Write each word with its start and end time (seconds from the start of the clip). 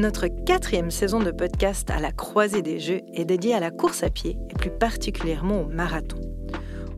Notre 0.00 0.28
quatrième 0.28 0.90
saison 0.90 1.20
de 1.20 1.30
podcast 1.30 1.90
à 1.90 2.00
la 2.00 2.10
croisée 2.10 2.62
des 2.62 2.80
jeux 2.80 3.02
est 3.12 3.26
dédiée 3.26 3.52
à 3.52 3.60
la 3.60 3.70
course 3.70 4.02
à 4.02 4.08
pied 4.08 4.38
et 4.48 4.54
plus 4.54 4.70
particulièrement 4.70 5.60
au 5.60 5.66
marathon. 5.66 6.18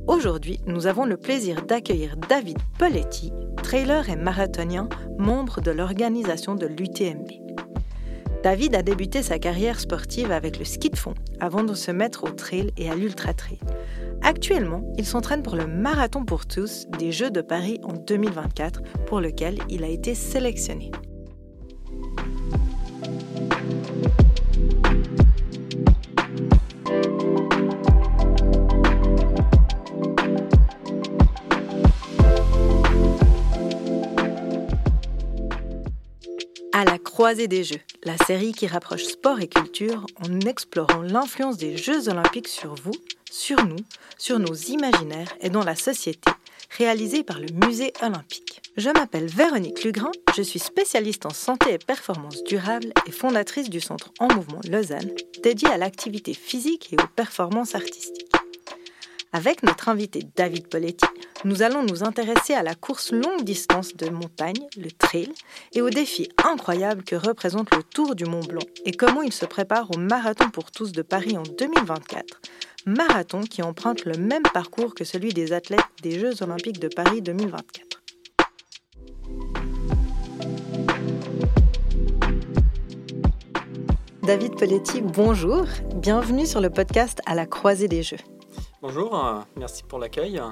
Aujourd'hui, 0.07 0.61
nous 0.69 0.87
avons 0.87 1.05
le 1.05 1.17
plaisir 1.17 1.67
d'accueillir 1.67 2.17
David 2.29 2.59
Poletti, 2.79 3.33
trailer 3.61 4.09
et 4.09 4.15
marathonien, 4.15 4.89
membre 5.19 5.61
de 5.61 5.73
l'organisation 5.73 6.55
de 6.55 6.67
l'UTMB. 6.67 7.27
David 8.45 8.77
a 8.77 8.83
débuté 8.83 9.25
sa 9.25 9.41
carrière 9.41 9.81
sportive 9.81 10.31
avec 10.31 10.61
le 10.61 10.65
ski 10.65 10.89
de 10.89 10.97
fond 10.97 11.15
avant 11.41 11.65
de 11.65 11.75
se 11.75 11.91
mettre 11.91 12.23
au 12.23 12.31
trail 12.31 12.71
et 12.77 12.89
à 12.89 12.95
l'ultra 12.95 13.35
trail. 13.35 13.59
Actuellement, 14.23 14.85
il 14.97 15.07
s'entraîne 15.07 15.43
pour 15.43 15.57
le 15.57 15.67
Marathon 15.67 16.25
pour 16.25 16.47
tous 16.47 16.87
des 17.01 17.11
Jeux 17.11 17.33
de 17.33 17.41
Paris 17.41 17.81
en 17.83 17.95
2024 17.95 18.81
pour 19.07 19.21
lequel 19.21 19.59
il 19.69 19.83
a 19.83 19.89
été 19.89 20.15
sélectionné. 20.15 20.93
Croisée 37.23 37.47
des 37.47 37.63
Jeux, 37.63 37.79
la 38.03 38.17
série 38.17 38.51
qui 38.51 38.67
rapproche 38.67 39.05
sport 39.05 39.39
et 39.39 39.47
culture 39.47 40.05
en 40.27 40.41
explorant 40.41 41.03
l'influence 41.03 41.57
des 41.57 41.77
Jeux 41.77 42.09
olympiques 42.09 42.49
sur 42.49 42.75
vous, 42.75 42.91
sur 43.31 43.65
nous, 43.65 43.77
sur 44.19 44.41
nos 44.41 44.53
imaginaires 44.53 45.33
et 45.41 45.49
dans 45.49 45.63
la 45.63 45.77
société, 45.77 46.33
réalisée 46.77 47.23
par 47.23 47.39
le 47.39 47.47
Musée 47.65 47.93
olympique. 48.03 48.61
Je 48.77 48.91
m'appelle 48.91 49.27
Véronique 49.27 49.85
Lugrin, 49.85 50.11
je 50.37 50.43
suis 50.43 50.59
spécialiste 50.59 51.25
en 51.25 51.31
santé 51.31 51.75
et 51.75 51.79
performance 51.79 52.43
durable 52.43 52.93
et 53.07 53.13
fondatrice 53.13 53.71
du 53.71 53.81
Centre 53.81 54.11
En 54.19 54.27
Mouvement 54.27 54.61
Lausanne, 54.69 55.13
dédié 55.45 55.69
à 55.69 55.77
l'activité 55.77 56.35
physique 56.35 56.93
et 56.93 57.01
aux 57.01 57.07
performances 57.15 57.77
artistiques. 57.77 58.32
Avec 59.35 59.63
notre 59.63 59.89
invité 59.89 60.21
David 60.37 60.69
Poletti, 60.69 61.07
nous 61.47 61.63
allons 61.63 61.83
nous 61.83 62.05
intéresser 62.05 62.53
à 62.53 62.63
la 62.63 62.75
course 62.75 63.13
longue 63.13 63.45
distance 63.45 63.97
de 63.97 64.11
montagne, 64.11 64.69
le 64.77 64.91
trail, 64.91 65.33
et 65.73 65.81
aux 65.81 65.89
défis 65.89 66.29
incroyables 66.45 67.03
que 67.03 67.17
représente 67.17 67.75
le 67.75 67.83
Tour 67.83 68.15
du 68.15 68.27
Mont 68.27 68.45
Blanc 68.45 68.61
et 68.85 68.93
comment 68.93 69.23
il 69.23 69.33
se 69.33 69.47
prépare 69.47 69.91
au 69.91 69.97
Marathon 69.97 70.51
pour 70.51 70.71
tous 70.71 70.93
de 70.93 71.01
Paris 71.01 71.39
en 71.39 71.45
2024. 71.45 72.43
Marathon 72.85 73.41
qui 73.41 73.63
emprunte 73.63 74.05
le 74.05 74.19
même 74.19 74.43
parcours 74.53 74.95
que 74.95 75.05
celui 75.05 75.33
des 75.33 75.55
athlètes 75.55 75.81
des 76.03 76.21
Jeux 76.21 76.43
Olympiques 76.43 76.79
de 76.79 76.89
Paris 76.89 77.23
2024. 77.23 78.03
David 84.25 84.57
Poletti, 84.57 85.01
bonjour. 85.01 85.65
Bienvenue 85.95 86.45
sur 86.47 86.61
le 86.61 86.69
podcast 86.69 87.21
À 87.25 87.35
la 87.35 87.47
croisée 87.47 87.89
des 87.89 88.03
Jeux. 88.03 88.19
Bonjour, 88.83 89.17
euh, 89.17 89.39
merci 89.57 89.85
pour 89.85 90.01
l'accueil. 90.01 90.43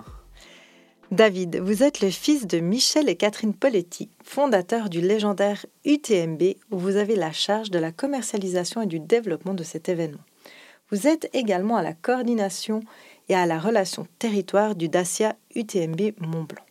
David, 1.10 1.56
vous 1.56 1.82
êtes 1.82 2.00
le 2.00 2.10
fils 2.10 2.46
de 2.46 2.60
Michel 2.60 3.08
et 3.08 3.16
Catherine 3.16 3.52
Poletti, 3.52 4.08
fondateurs 4.22 4.88
du 4.88 5.00
légendaire 5.00 5.66
UTMB, 5.84 6.40
où 6.70 6.78
vous 6.78 6.94
avez 6.94 7.16
la 7.16 7.32
charge 7.32 7.72
de 7.72 7.80
la 7.80 7.90
commercialisation 7.90 8.82
et 8.82 8.86
du 8.86 9.00
développement 9.00 9.52
de 9.52 9.64
cet 9.64 9.88
événement. 9.88 10.22
Vous 10.92 11.08
êtes 11.08 11.28
également 11.32 11.76
à 11.76 11.82
la 11.82 11.92
coordination 11.92 12.84
et 13.28 13.34
à 13.34 13.46
la 13.46 13.58
relation 13.58 14.06
territoire 14.20 14.76
du 14.76 14.88
Dacia 14.88 15.34
UTMB 15.56 16.12
Mont-Blanc. 16.20 16.64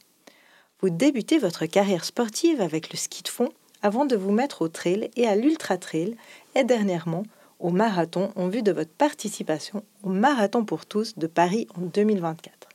Vous 0.79 0.89
débutez 0.89 1.39
votre 1.39 1.65
carrière 1.65 2.05
sportive 2.05 2.61
avec 2.61 2.89
le 2.89 2.97
ski 2.97 3.21
de 3.21 3.27
fond 3.27 3.49
avant 3.81 4.05
de 4.05 4.15
vous 4.15 4.31
mettre 4.31 4.61
au 4.61 4.69
trail 4.69 5.11
et 5.17 5.27
à 5.27 5.35
l'ultra 5.35 5.77
trail 5.77 6.15
et 6.55 6.63
dernièrement 6.63 7.23
au 7.59 7.69
marathon 7.69 8.31
en 8.35 8.47
vue 8.47 8.63
de 8.63 8.71
votre 8.71 8.91
participation 8.91 9.83
au 10.03 10.09
Marathon 10.09 10.65
pour 10.65 10.85
tous 10.85 11.17
de 11.17 11.27
Paris 11.27 11.67
en 11.75 11.81
2024. 11.81 12.69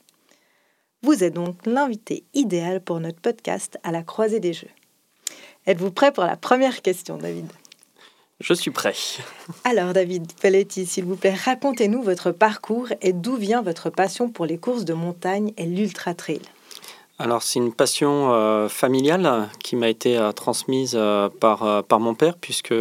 Vous 1.01 1.23
êtes 1.23 1.33
donc 1.33 1.65
l'invité 1.65 2.23
idéal 2.33 2.81
pour 2.81 2.99
notre 2.99 3.19
podcast 3.19 3.77
à 3.83 3.91
la 3.91 4.03
croisée 4.03 4.39
des 4.39 4.53
jeux. 4.53 4.69
Êtes-vous 5.67 5.91
prêt 5.91 6.11
pour 6.11 6.23
la 6.23 6.37
première 6.37 6.81
question, 6.81 7.17
David? 7.17 7.51
Je 8.39 8.53
suis 8.53 8.71
prêt. 8.71 8.93
Alors, 9.63 9.93
David 9.93 10.33
Pelletti, 10.41 10.85
s'il 10.85 11.05
vous 11.05 11.15
plaît, 11.15 11.33
racontez-nous 11.33 12.03
votre 12.03 12.31
parcours 12.31 12.89
et 13.01 13.13
d'où 13.13 13.35
vient 13.35 13.61
votre 13.61 13.89
passion 13.89 14.29
pour 14.29 14.45
les 14.45 14.57
courses 14.57 14.85
de 14.85 14.93
montagne 14.93 15.53
et 15.57 15.65
l'ultra-trail. 15.65 16.41
Alors, 17.17 17.43
c'est 17.43 17.59
une 17.59 17.73
passion 17.73 18.33
euh, 18.33 18.67
familiale 18.67 19.47
qui 19.63 19.77
m'a 19.77 19.87
été 19.87 20.17
euh, 20.17 20.33
transmise 20.33 20.95
euh, 20.95 21.29
par, 21.29 21.83
par 21.85 22.01
mon 22.01 22.13
père, 22.13 22.35
puisque 22.37 22.73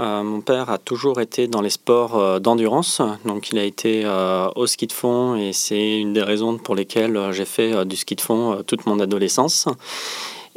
euh, 0.00 0.22
mon 0.22 0.40
père 0.40 0.70
a 0.70 0.78
toujours 0.78 1.20
été 1.20 1.46
dans 1.46 1.60
les 1.60 1.68
sports 1.68 2.16
euh, 2.16 2.38
d'endurance, 2.38 3.02
donc 3.26 3.50
il 3.50 3.58
a 3.58 3.64
été 3.64 4.02
euh, 4.06 4.48
au 4.56 4.66
ski 4.66 4.86
de 4.86 4.92
fond 4.92 5.36
et 5.36 5.52
c'est 5.52 5.98
une 5.98 6.14
des 6.14 6.22
raisons 6.22 6.56
pour 6.56 6.74
lesquelles 6.74 7.32
j'ai 7.32 7.44
fait 7.44 7.84
du 7.84 7.96
ski 7.96 8.16
de 8.16 8.22
fond 8.22 8.62
toute 8.66 8.86
mon 8.86 8.98
adolescence. 8.98 9.68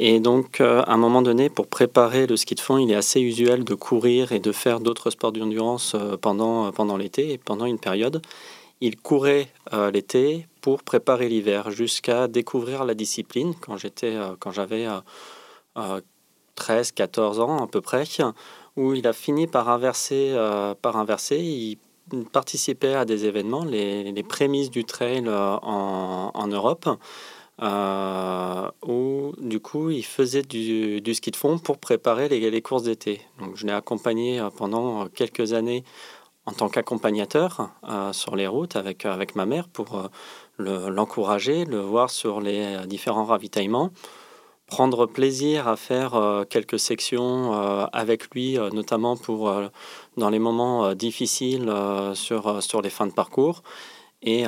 Et 0.00 0.18
donc, 0.18 0.60
à 0.60 0.90
un 0.90 0.96
moment 0.96 1.22
donné, 1.22 1.50
pour 1.50 1.68
préparer 1.68 2.26
le 2.26 2.36
ski 2.36 2.56
de 2.56 2.60
fond, 2.60 2.78
il 2.78 2.90
est 2.90 2.96
assez 2.96 3.20
usuel 3.20 3.62
de 3.62 3.74
courir 3.74 4.32
et 4.32 4.40
de 4.40 4.50
faire 4.50 4.80
d'autres 4.80 5.10
sports 5.10 5.30
d'endurance 5.30 5.94
pendant, 6.20 6.72
pendant 6.72 6.96
l'été 6.96 7.32
et 7.32 7.38
pendant 7.38 7.64
une 7.64 7.78
période. 7.78 8.20
Il 8.80 8.96
courait 8.96 9.46
l'été 9.92 10.48
pour 10.62 10.82
préparer 10.82 11.28
l'hiver 11.28 11.70
jusqu'à 11.70 12.26
découvrir 12.26 12.84
la 12.84 12.94
discipline 12.94 13.54
quand 13.60 13.76
j'étais, 13.76 14.16
quand 14.40 14.50
j'avais 14.50 14.88
13, 16.56 16.92
14 16.92 17.38
ans 17.38 17.62
à 17.62 17.68
peu 17.68 17.80
près 17.80 18.04
où 18.76 18.94
il 18.94 19.06
a 19.06 19.12
fini 19.12 19.46
par 19.46 19.68
inverser. 19.68 20.32
Euh, 20.32 20.74
par 20.74 20.96
inverser. 20.96 21.38
Il 21.38 21.78
participait 22.32 22.94
à 22.94 23.04
des 23.04 23.24
événements, 23.24 23.64
les, 23.64 24.12
les 24.12 24.22
prémices 24.22 24.70
du 24.70 24.84
trail 24.84 25.24
euh, 25.26 25.56
en, 25.62 26.30
en, 26.34 26.46
Europe, 26.48 26.86
euh, 27.62 28.70
où 28.86 29.32
du 29.38 29.58
coup 29.58 29.88
il 29.88 30.04
faisait 30.04 30.42
du, 30.42 31.00
du, 31.00 31.14
ski 31.14 31.30
de 31.30 31.36
fond 31.36 31.56
pour 31.58 31.78
préparer 31.78 32.28
les, 32.28 32.50
les 32.50 32.62
courses 32.62 32.82
d'été. 32.82 33.22
Donc 33.38 33.56
je 33.56 33.66
l'ai 33.66 33.72
accompagné 33.72 34.46
pendant 34.58 35.08
quelques 35.08 35.54
années 35.54 35.82
en 36.44 36.52
tant 36.52 36.68
qu'accompagnateur 36.68 37.70
sur 38.12 38.36
les 38.36 38.46
routes 38.46 38.76
avec, 38.76 39.06
avec 39.06 39.34
ma 39.34 39.46
mère 39.46 39.66
pour 39.66 40.10
l'encourager, 40.58 41.64
le, 41.64 41.80
voir 41.80 42.10
sur 42.10 42.42
les 42.42 42.86
différents 42.86 43.24
ravitaillements 43.24 43.92
prendre 44.74 45.06
plaisir 45.06 45.68
à 45.68 45.76
faire 45.76 46.16
euh, 46.16 46.42
quelques 46.42 46.80
sections 46.80 47.54
euh, 47.54 47.86
avec 47.92 48.28
lui, 48.34 48.58
euh, 48.58 48.70
notamment 48.70 49.16
pour 49.16 49.48
dans 50.16 50.30
les 50.30 50.40
moments 50.40 50.94
difficiles 50.94 51.72
sur, 52.14 52.60
sur 52.60 52.82
les 52.82 52.90
fins 52.90 53.06
de 53.06 53.12
parcours. 53.12 53.62
Et 54.22 54.44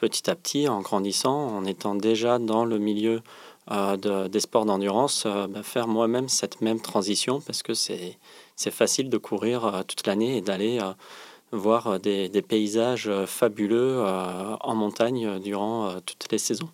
petit 0.00 0.30
à 0.30 0.34
petit, 0.34 0.66
en 0.66 0.80
grandissant, 0.80 1.38
en 1.58 1.64
étant 1.66 1.94
déjà 1.94 2.38
dans 2.38 2.64
le 2.64 2.78
milieu 2.78 3.20
de, 3.70 4.28
des 4.28 4.40
sports 4.40 4.64
d'endurance, 4.64 5.26
bah, 5.26 5.62
faire 5.62 5.88
moi-même 5.88 6.28
cette 6.28 6.62
même 6.62 6.80
transition 6.80 7.40
parce 7.40 7.62
que 7.62 7.74
c'est 7.74 8.16
facile 8.70 9.10
de 9.10 9.18
courir 9.18 9.84
toute 9.86 10.06
l'année 10.06 10.38
et 10.38 10.40
d'aller 10.40 10.78
voir 11.52 12.00
des, 12.00 12.44
paysages 12.48 13.10
fabuleux 13.26 14.02
en 14.60 14.74
montagne 14.74 15.38
durant 15.40 16.00
toutes 16.06 16.32
les 16.32 16.38
saisons. 16.38 16.70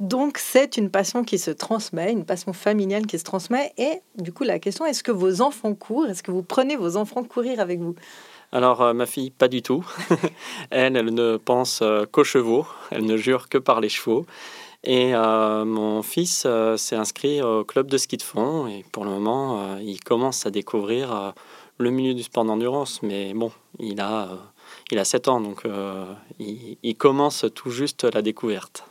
Donc 0.00 0.38
c'est 0.38 0.76
une 0.76 0.90
passion 0.90 1.22
qui 1.22 1.38
se 1.38 1.52
transmet, 1.52 2.10
une 2.10 2.24
passion 2.24 2.52
familiale 2.52 3.06
qui 3.06 3.18
se 3.18 3.24
transmet. 3.24 3.72
Et 3.78 4.00
du 4.16 4.32
coup, 4.32 4.42
la 4.42 4.58
question, 4.58 4.84
est-ce 4.84 5.04
que 5.04 5.12
vos 5.12 5.40
enfants 5.40 5.74
courent? 5.74 6.06
Est-ce 6.06 6.22
que 6.22 6.32
vous 6.32 6.42
prenez 6.42 6.76
vos 6.76 6.96
enfants 6.96 7.22
courir 7.22 7.60
avec 7.60 7.80
vous? 7.80 7.94
Alors, 8.50 8.82
euh, 8.82 8.92
ma 8.92 9.06
fille, 9.06 9.30
pas 9.30 9.48
du 9.48 9.62
tout. 9.62 9.84
elle, 10.70 10.96
elle 10.96 11.14
ne 11.14 11.36
pense 11.36 11.80
euh, 11.82 12.06
qu'aux 12.06 12.24
chevaux. 12.24 12.66
Elle 12.90 13.04
ne 13.04 13.16
jure 13.16 13.48
que 13.48 13.58
par 13.58 13.80
les 13.80 13.88
chevaux. 13.88 14.26
Et 14.82 15.14
euh, 15.14 15.64
mon 15.64 16.02
fils 16.02 16.46
s'est 16.76 16.96
inscrit 16.96 17.40
au 17.40 17.64
club 17.64 17.88
de 17.88 17.96
ski 17.96 18.16
de 18.16 18.22
fond. 18.22 18.66
Et 18.66 18.84
pour 18.92 19.04
le 19.04 19.10
moment, 19.10 19.78
il 19.78 19.98
commence 20.00 20.44
à 20.44 20.50
découvrir 20.50 21.32
le 21.78 21.90
milieu 21.90 22.14
du 22.14 22.22
sport 22.22 22.44
d'endurance. 22.44 23.00
Mais 23.02 23.32
bon, 23.32 23.50
il 23.78 24.00
a, 24.00 24.28
il 24.90 24.98
a 24.98 25.04
7 25.04 25.28
ans, 25.28 25.40
donc 25.40 25.62
il 26.38 26.96
commence 26.96 27.46
tout 27.54 27.70
juste 27.70 28.04
la 28.04 28.20
découverte. 28.20 28.84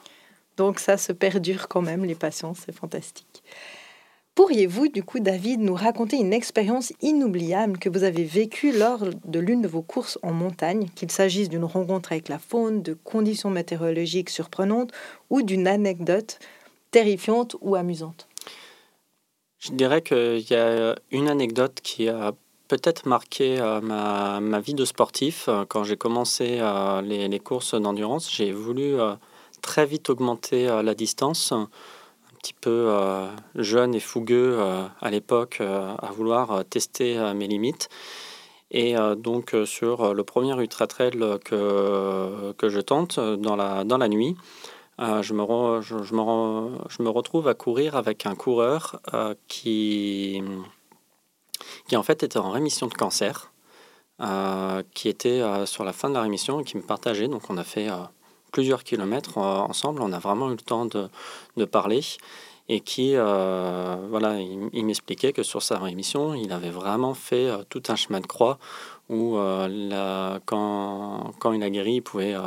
Donc 0.57 0.79
ça 0.79 0.97
se 0.97 1.11
perdure 1.11 1.67
quand 1.67 1.81
même, 1.81 2.05
les 2.05 2.15
patients, 2.15 2.53
c'est 2.53 2.75
fantastique. 2.75 3.44
Pourriez-vous, 4.35 4.88
du 4.88 5.03
coup, 5.03 5.19
David, 5.19 5.59
nous 5.59 5.75
raconter 5.75 6.17
une 6.17 6.33
expérience 6.33 6.91
inoubliable 7.01 7.77
que 7.77 7.88
vous 7.88 8.03
avez 8.03 8.23
vécue 8.23 8.71
lors 8.71 9.05
de 9.25 9.39
l'une 9.39 9.61
de 9.61 9.67
vos 9.67 9.83
courses 9.83 10.17
en 10.23 10.33
montagne, 10.33 10.88
qu'il 10.95 11.11
s'agisse 11.11 11.50
d'une 11.50 11.65
rencontre 11.65 12.13
avec 12.13 12.29
la 12.29 12.39
faune, 12.39 12.81
de 12.81 12.95
conditions 12.95 13.51
météorologiques 13.51 14.31
surprenantes 14.31 14.91
ou 15.29 15.44
d'une 15.44 15.67
anecdote 15.67 16.39
terrifiante 16.89 17.55
ou 17.61 17.75
amusante? 17.75 18.27
Je 19.59 19.71
dirais 19.71 20.01
qu'il 20.01 20.45
y 20.50 20.55
a 20.55 20.95
une 21.11 21.29
anecdote 21.29 21.79
qui 21.83 22.09
a 22.09 22.33
peut-être 22.69 23.07
marqué 23.07 23.59
euh, 23.61 23.81
ma, 23.81 24.59
vie 24.59 24.73
de 24.73 24.83
sportif. 24.83 25.47
Quand 25.69 25.83
j'ai 25.83 25.95
commencé 25.95 26.57
euh, 26.59 27.01
les, 27.03 27.39
courses 27.39 27.75
d'endurance, 27.75 28.33
j'ai 28.33 28.51
voulu... 28.51 29.00
Euh, 29.00 29.13
très 29.63 29.88
vite 29.88 30.12
augmenter 30.12 30.69
euh, 30.69 30.83
la 30.83 30.94
distance, 30.94 31.51
un 31.51 31.69
petit 32.39 32.54
peu 32.54 32.94
jeune 33.56 33.95
et 33.95 34.01
fougueux 34.01 34.60
à 35.00 35.10
l'époque 35.10 35.62
à 35.62 36.12
vouloir 36.12 36.65
tester 36.65 37.18
mes 37.33 37.48
limites. 37.48 37.88
Et 38.69 38.95
donc 39.15 39.56
sur 39.63 40.13
le 40.13 40.24
premier 40.25 40.54
ultra 40.60 40.86
trail 40.86 41.18
que, 41.45 42.51
que 42.57 42.68
je 42.68 42.81
tente 42.81 43.18
dans 43.18 43.56
la, 43.56 43.86
dans 43.86 43.98
la 43.98 44.10
nuit, 44.10 44.36
je, 45.00 45.33
me 45.33 45.81
je, 45.81 45.95
me 45.95 46.80
je, 46.89 47.01
me 47.01 47.10
retrouve 47.10 47.48
à 47.48 47.54
courir 47.54 47.95
avec 47.95 48.25
un 48.25 48.36
coureur 48.36 49.00
qui, 49.48 50.44
qui 51.88 51.95
en 51.95 52.04
fait 52.04 52.24
était 52.24 52.39
en 52.39 52.51
rémission 52.51 52.88
de 52.88 52.94
cancer. 52.94 53.54
Euh, 54.21 54.83
qui 54.94 55.10
était 55.10 55.42
euh, 55.42 55.65
sur 55.65 55.83
la 55.83 55.92
fin 55.92 56.07
de 56.07 56.13
la 56.13 56.21
rémission 56.21 56.60
et 56.60 56.63
qui 56.63 56.77
me 56.77 56.83
partageait. 56.83 57.27
Donc 57.27 57.50
on 57.50 57.57
a 57.57 57.63
fait 57.63 57.89
euh, 57.89 57.95
plusieurs 58.53 58.85
kilomètres 58.85 59.38
ensemble, 59.38 60.01
on 60.01 60.13
a 60.13 60.19
vraiment 60.19 60.47
eu 60.47 60.55
le 60.55 60.57
temps 60.57 60.85
de, 60.85 61.09
de 61.57 61.65
parler. 61.65 62.01
Et 62.69 62.79
qui, 62.79 63.13
voilà, 63.13 64.39
il, 64.39 64.85
m'expliquait 64.85 65.33
que 65.33 65.44
sur 65.44 65.61
sa 65.61 65.77
rémission, 65.79 66.33
il 66.33 66.53
avait 66.53 66.69
vraiment 66.69 67.13
fait 67.13 67.50
tout 67.67 67.83
un 67.89 67.97
chemin 67.97 68.21
de 68.21 68.25
croix 68.25 68.57
où 69.09 69.35
la, 69.35 70.39
quand, 70.45 71.33
quand, 71.39 71.51
il 71.51 71.61
a 71.61 71.69
guéri, 71.69 71.95
il 71.95 72.01
pouvait 72.01 72.38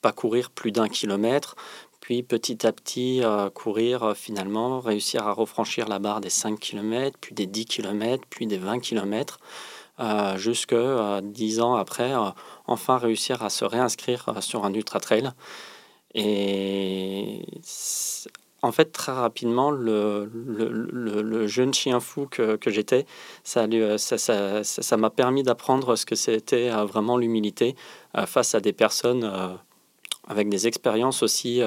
pas 0.00 0.10
courir 0.10 0.50
plus 0.50 0.72
d'un 0.72 0.88
kilomètre, 0.88 1.54
puis 2.00 2.24
petit 2.24 2.66
à 2.66 2.72
petit 2.72 3.22
courir 3.54 4.14
finalement, 4.16 4.80
réussir 4.80 5.28
à 5.28 5.32
refranchir 5.32 5.86
la 5.86 6.00
barre 6.00 6.20
des 6.20 6.30
5 6.30 6.58
km, 6.58 7.16
puis 7.20 7.32
des 7.32 7.46
10 7.46 7.66
km, 7.66 8.24
puis 8.28 8.48
des 8.48 8.58
20 8.58 8.80
km 8.80 9.38
euh, 10.00 10.38
jusque 10.38 10.72
euh, 10.72 11.20
ans 11.60 11.74
après, 11.74 12.14
euh, 12.14 12.30
enfin 12.66 12.96
réussir 12.96 13.42
à 13.42 13.50
se 13.50 13.64
réinscrire 13.64 14.42
sur 14.42 14.64
un 14.64 14.72
ultra 14.72 15.00
trail. 15.00 15.30
Et 16.14 17.44
en 18.62 18.72
fait, 18.72 18.92
très 18.92 19.12
rapidement, 19.12 19.70
le, 19.70 20.30
le, 20.32 21.46
jeune 21.46 21.74
chien 21.74 22.00
fou 22.00 22.26
que, 22.30 22.56
que 22.56 22.70
j'étais, 22.70 23.06
ça 23.44 23.66
m'a 23.66 23.98
ça, 23.98 24.18
ça, 24.18 24.64
ça, 24.64 25.10
permis 25.10 25.42
d'apprendre 25.42 25.96
ce 25.96 26.06
que 26.06 26.14
c'était 26.14 26.70
vraiment 26.70 27.16
l'humilité 27.16 27.74
face 28.26 28.54
à 28.54 28.60
des 28.60 28.72
personnes 28.72 29.58
avec 30.28 30.48
des 30.48 30.66
expériences 30.66 31.22
aussi, 31.22 31.62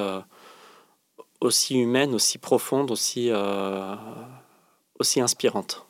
aussi 1.41 1.75
humaines, 1.75 2.13
aussi 2.13 2.37
profondes, 2.37 2.91
aussi, 2.91 3.31
aussi 4.99 5.21
inspirantes. 5.21 5.84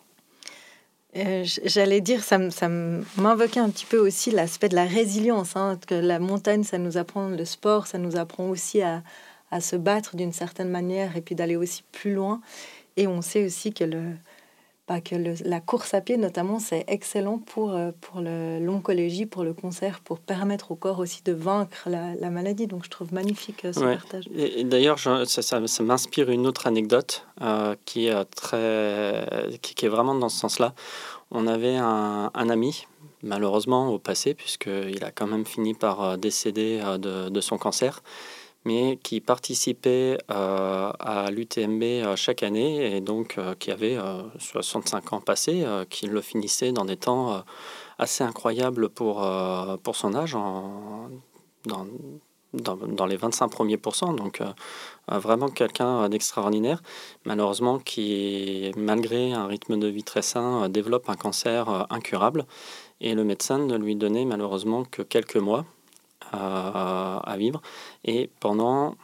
Euh, 1.16 1.46
j'allais 1.64 2.02
dire, 2.02 2.24
ça, 2.24 2.38
m'invoquait 2.68 3.60
un 3.60 3.70
petit 3.70 3.86
peu 3.86 3.98
aussi 3.98 4.32
l'aspect 4.32 4.68
de 4.68 4.76
la 4.76 4.86
résilience, 4.86 5.56
hein, 5.56 5.80
que 5.88 5.96
la 5.96 6.20
montagne, 6.20 6.64
ça 6.64 6.78
nous 6.78 6.98
apprend 6.98 7.30
le 7.30 7.46
sport, 7.46 7.88
ça 7.88 7.98
nous 7.98 8.18
apprend 8.18 8.50
aussi 8.50 8.82
à, 8.82 9.02
à 9.50 9.62
se 9.62 9.78
battre 9.78 10.18
d'une 10.18 10.34
certaine 10.34 10.70
manière 10.70 11.16
et 11.16 11.22
puis 11.22 11.36
d'aller 11.36 11.56
aussi 11.56 11.84
plus 11.92 12.14
loin. 12.14 12.42
Et 12.98 13.08
on 13.08 13.22
sait 13.22 13.46
aussi 13.46 13.74
que 13.74 13.86
le, 13.86 14.16
pas 14.86 15.02
que 15.02 15.16
la 15.44 15.60
course 15.62 15.94
à 15.94 16.02
pied, 16.02 16.18
notamment, 16.18 16.60
c'est 16.60 16.86
excellent 16.88 17.40
pour, 17.40 17.72
euh, 17.72 17.92
pour 18.02 18.22
l'oncologie, 18.22 19.26
pour 19.26 19.44
le 19.44 19.54
cancer, 19.54 20.00
pour 20.02 20.20
permettre 20.20 20.72
au 20.72 20.76
corps 20.76 21.00
aussi 21.00 21.24
de 21.24 21.34
vaincre 21.34 21.90
la, 21.90 22.30
maladie. 22.30 22.68
Donc, 22.68 22.86
je 22.86 22.90
trouve 22.90 23.14
magnifique 23.14 23.66
euh, 23.66 23.74
ce 23.74 23.80
partage. 23.80 24.26
Et, 24.36 24.64
d'ailleurs, 24.64 25.00
ça, 25.00 25.26
ça, 25.26 25.84
m'inspire 25.84 26.30
une 26.30 26.46
autre 26.46 26.68
anecdote 26.68 27.26
euh, 27.42 27.76
qui, 27.86 28.08
est 28.08 28.26
très, 28.26 29.58
qui, 29.62 29.86
est 29.86 29.90
vraiment 29.90 30.14
dans 30.14 30.30
ce 30.30 30.38
sens-là. 30.40 30.74
On 31.32 31.48
avait 31.48 31.78
un, 31.78 32.30
un, 32.34 32.50
ami, 32.50 32.86
malheureusement 33.24 33.90
au 33.90 33.98
passé, 33.98 34.36
puisqu'il 34.36 35.04
a 35.04 35.12
quand 35.12 35.28
même 35.28 35.46
fini 35.46 35.74
par 35.74 36.18
décéder 36.18 36.80
de, 37.00 37.30
de 37.30 37.42
son 37.42 37.58
cancer 37.58 38.04
mais 38.66 38.98
qui 39.02 39.22
participait 39.22 40.18
euh, 40.32 40.92
à 41.00 41.30
l'UTMB 41.30 41.84
euh, 41.84 42.16
chaque 42.16 42.42
année 42.42 42.98
et 42.98 43.00
donc 43.00 43.38
euh, 43.38 43.54
qui 43.54 43.72
avait 43.72 43.98
65 44.40 45.14
ans 45.14 45.22
passés, 45.22 45.64
qui 45.90 46.08
le 46.08 46.22
finissait 46.22 46.72
dans 46.72 46.86
des 46.86 46.98
temps 46.98 47.44
assez 48.00 48.24
incroyables 48.24 48.90
pour, 48.90 49.26
pour 49.84 49.96
son 49.96 50.16
âge, 50.16 50.34
dans, 50.34 51.88
dans, 52.54 53.06
les 53.06 53.18
25 53.18 53.48
premiers 53.50 53.78
pourcents. 53.78 54.14
Donc 54.14 54.42
vraiment 55.08 55.50
quelqu'un 55.50 56.10
d'extraordinaire, 56.10 56.82
malheureusement 57.26 57.80
qui, 57.80 58.72
malgré 58.76 59.34
un 59.34 59.48
rythme 59.48 59.78
de 59.78 59.88
vie 59.88 60.04
très 60.04 60.22
sain, 60.22 60.68
développe 60.70 61.10
un 61.10 61.16
cancer 61.16 61.88
incurable. 61.90 62.46
Et 63.02 63.14
le 63.14 63.24
médecin 63.24 63.60
ne 63.60 63.78
lui 63.78 63.96
donnait 63.96 64.26
malheureusement 64.26 64.84
que 64.86 65.02
quelques 65.02 65.38
mois 65.38 65.66
à, 66.36 67.36
vivre. 67.38 67.62
Et 68.04 68.30
pendant, 68.40 68.96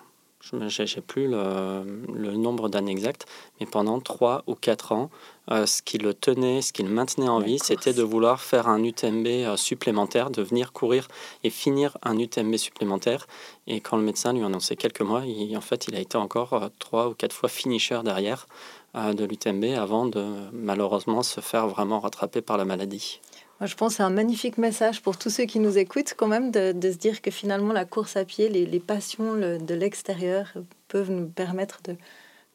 je 0.41 0.55
n'ai 0.55 1.01
plus 1.01 1.27
le, 1.27 2.35
nombre 2.35 2.69
d'années 2.69 2.91
exactes, 2.91 3.25
mais 3.59 3.65
pendant 3.65 3.99
trois 3.99 4.43
ou 4.47 4.55
quatre 4.55 4.91
ans, 4.91 5.09
euh, 5.49 5.65
ce 5.65 5.81
qui 5.81 5.97
le 5.97 6.13
tenait, 6.13 6.61
ce 6.61 6.71
qui 6.71 6.83
le 6.83 6.89
maintenait 6.89 7.27
en 7.27 7.39
vie, 7.39 7.59
c'était 7.59 7.93
de 7.93 8.03
vouloir 8.03 8.41
faire 8.41 8.67
un 8.67 8.83
UTMB 8.83 9.27
euh, 9.27 9.57
supplémentaire, 9.57 10.29
de 10.29 10.41
venir 10.41 10.71
courir 10.71 11.07
et 11.43 11.49
finir 11.49 11.97
un 12.03 12.17
UTMB 12.17 12.55
supplémentaire. 12.57 13.27
Et 13.67 13.81
quand 13.81 13.97
le 13.97 14.03
médecin 14.03 14.33
lui 14.33 14.43
annonçait 14.43 14.75
quelques 14.75 15.01
mois, 15.01 15.23
il, 15.25 15.55
en 15.57 15.61
fait, 15.61 15.87
il 15.87 15.95
a 15.95 15.99
été 15.99 16.17
encore 16.17 16.53
euh, 16.53 16.69
trois 16.79 17.09
ou 17.09 17.13
quatre 17.13 17.33
fois 17.33 17.49
finisher 17.49 17.99
derrière 18.03 18.47
de 18.93 19.23
l'UTMB 19.23 19.63
avant 19.77 20.05
de 20.05 20.21
malheureusement 20.51 21.23
se 21.23 21.39
faire 21.39 21.65
vraiment 21.65 22.01
rattraper 22.01 22.41
par 22.41 22.57
la 22.57 22.65
maladie 22.65 23.21
je 23.65 23.75
pense 23.75 23.93
que 23.93 23.97
c'est 23.97 24.03
un 24.03 24.09
magnifique 24.09 24.57
message 24.57 25.01
pour 25.01 25.17
tous 25.17 25.29
ceux 25.29 25.45
qui 25.45 25.59
nous 25.59 25.77
écoutent, 25.77 26.13
quand 26.17 26.27
même, 26.27 26.51
de, 26.51 26.91
se 26.91 26.97
dire 26.97 27.21
que 27.21 27.31
finalement, 27.31 27.73
la 27.73 27.85
course 27.85 28.17
à 28.17 28.25
pied, 28.25 28.49
les, 28.49 28.79
passions 28.79 29.35
de 29.35 29.73
l'extérieur 29.73 30.53
peuvent 30.87 31.11
nous 31.11 31.27
permettre 31.27 31.81
de, 31.83 31.95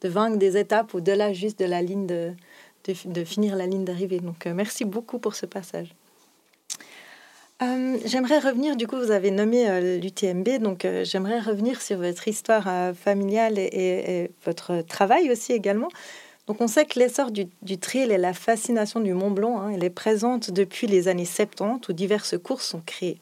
vaincre 0.09 0.37
des 0.37 0.57
étapes 0.57 0.95
au-delà 0.95 1.33
juste 1.33 1.59
de 1.59 1.65
la 1.65 1.83
ligne 1.83 2.07
de, 2.07 2.33
de, 3.05 3.25
finir 3.25 3.57
la 3.57 3.67
ligne 3.67 3.85
d'arrivée. 3.85 4.21
Donc, 4.21 4.47
euh, 4.47 4.55
merci 4.55 4.85
beaucoup 4.85 5.19
pour 5.19 5.35
ce 5.35 5.47
passage. 5.47 5.95
Euh, 7.63 7.97
j'aimerais 8.05 8.39
revenir, 8.39 8.77
du 8.77 8.87
coup, 8.87 8.97
vous 8.97 9.11
avez 9.11 9.31
nommé 9.31 9.69
euh, 9.69 9.99
l'UTMB, 9.99 10.59
donc 10.61 10.87
j'aimerais 11.05 11.41
revenir 11.41 11.81
sur 11.81 11.99
votre 11.99 12.29
histoire 12.29 12.95
familiale 12.95 13.59
et, 13.59 14.31
votre 14.45 14.83
travail 14.83 15.31
aussi 15.31 15.53
également. 15.53 15.89
Donc 16.47 16.61
on 16.61 16.69
sait 16.69 16.85
que 16.85 16.99
l'essor 16.99 17.31
du, 17.33 17.79
trail 17.79 18.13
et 18.13 18.19
la 18.19 18.33
fascination 18.33 19.01
du 19.01 19.13
Mont 19.15 19.33
Blanc, 19.33 19.61
hein, 19.61 19.71
elle 19.75 19.83
est 19.83 19.91
présente 19.91 20.51
depuis 20.53 20.87
les 20.87 21.09
années 21.09 21.25
70 21.25 21.89
où 21.89 21.93
diverses 21.93 22.39
courses 22.39 22.67
sont 22.67 22.83
créées. 22.85 23.19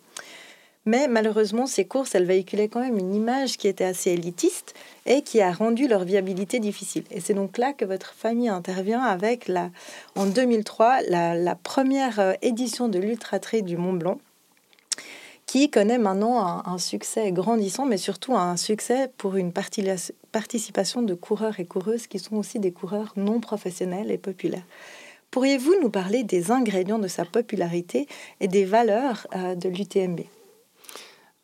Mais 0.87 1.09
malheureusement, 1.09 1.66
ces 1.66 1.87
courses, 1.87 2.14
elles 2.14 2.26
véhiculaient 2.26 2.69
quand 2.69 2.81
même 2.81 2.99
une 2.99 3.14
image 3.14 3.57
qui 3.57 3.69
était 3.69 3.85
assez 3.85 4.11
élitiste 4.11 4.75
et 5.07 5.23
qui 5.23 5.40
a 5.40 5.50
rendu 5.50 5.88
leur 5.88 6.04
viabilité 6.04 6.61
difficile. 6.61 7.04
Et 7.11 7.21
c'est 7.21 7.33
donc 7.33 7.57
là 7.57 7.73
que 7.73 7.87
votre 7.87 8.12
famille 8.12 8.50
intervient 8.50 9.00
avec, 9.00 9.49
la, 9.49 9.71
en 10.14 10.26
2003, 10.26 11.00
la, 11.09 11.54
première 11.54 12.21
euh, 12.21 12.33
édition 12.43 12.88
de 12.88 12.99
l'Ultra 12.99 13.38
Trail 13.38 13.62
du 13.62 13.78
Mont 13.78 13.95
Blanc, 13.95 14.21
qui 15.54 15.70
connaît 15.70 15.99
maintenant 15.99 16.64
un, 16.66 16.78
succès 16.78 17.30
grandissant, 17.30 17.87
mais 17.87 17.96
surtout 17.96 18.34
un 18.34 18.56
succès 18.56 19.08
pour 19.16 19.37
une 19.37 19.52
participation 19.52 21.00
de 21.00 21.14
coureurs 21.14 21.61
et 21.61 21.64
coureuses 21.64 22.08
qui 22.08 22.18
sont 22.18 22.34
aussi 22.34 22.58
des 22.58 22.73
coureurs 22.73 23.12
non 23.14 23.38
professionnels 23.38 24.11
et 24.11 24.18
populaires. 24.18 24.66
Pourriez-vous 25.30 25.76
nous 25.80 25.90
parler 25.90 26.25
des 26.25 26.50
ingrédients 26.50 26.99
de 26.99 27.06
sa 27.06 27.25
popularité 27.25 28.08
et 28.40 28.49
des 28.49 28.64
valeurs 28.64 29.28
euh, 29.37 29.54
de 29.54 29.68
l'UTMB 29.68 30.23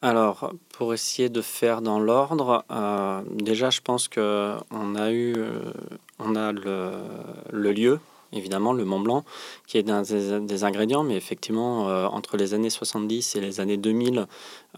alors, 0.02 0.55
pour 0.73 0.95
essayer 0.95 1.29
de 1.29 1.43
faire 1.43 1.83
dans 1.83 2.00
l'ordre, 2.00 2.64
euh, 2.71 3.21
déjà, 3.35 3.69
je 3.69 3.83
pense 3.83 4.09
que 4.09 4.57
on 4.71 4.97
a 4.97 5.11
eu, 5.11 5.35
euh, 5.37 5.75
on 6.19 6.37
a 6.37 6.52
le, 6.52 6.93
le 7.52 7.73
lieu 7.73 8.00
évidemment, 8.33 8.73
le 8.73 8.85
Mont 8.85 9.01
Blanc, 9.01 9.25
qui 9.67 9.79
est 9.79 9.91
un 9.91 10.03
des, 10.03 10.65
ingrédients, 10.65 11.03
mais 11.03 11.17
effectivement, 11.17 11.89
euh, 11.89 12.07
entre 12.07 12.37
les 12.37 12.55
années 12.55 12.71
70 12.71 13.37
et 13.37 13.41
les 13.41 13.61
années 13.61 13.77
2000, 13.77 14.27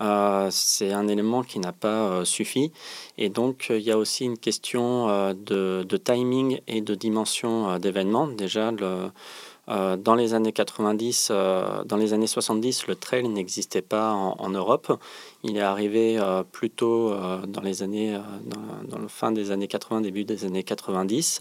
euh, 0.00 0.48
c'est 0.50 0.92
un 0.92 1.08
élément 1.08 1.42
qui 1.42 1.58
n'a 1.58 1.72
pas 1.72 2.08
euh, 2.08 2.24
suffi. 2.24 2.72
Et 3.18 3.28
donc, 3.28 3.66
il 3.70 3.82
y 3.82 3.90
a 3.90 3.98
aussi 3.98 4.24
une 4.24 4.38
question 4.38 5.06
de, 5.34 5.96
timing 6.02 6.60
et 6.66 6.80
de 6.80 6.94
dimension 6.94 7.78
d'événements. 7.78 8.26
Déjà, 8.26 8.72
dans 8.72 10.14
les 10.14 10.34
années 10.34 10.52
90, 10.52 11.30
dans 11.30 11.96
les 11.96 12.12
années 12.12 12.26
70, 12.26 12.86
le 12.86 12.96
trail 12.96 13.28
n'existait 13.28 13.82
pas 13.82 14.12
en, 14.12 14.48
Europe. 14.50 14.98
Il 15.44 15.56
est 15.56 15.60
arrivé 15.60 16.18
plutôt 16.50 17.14
dans 17.46 17.60
les 17.60 17.82
années, 17.82 18.18
dans, 18.44 18.98
dans, 18.98 19.08
fin 19.08 19.30
des 19.30 19.50
années 19.50 19.68
80, 19.68 20.00
début 20.00 20.24
des 20.24 20.44
années 20.44 20.64
90. 20.64 21.40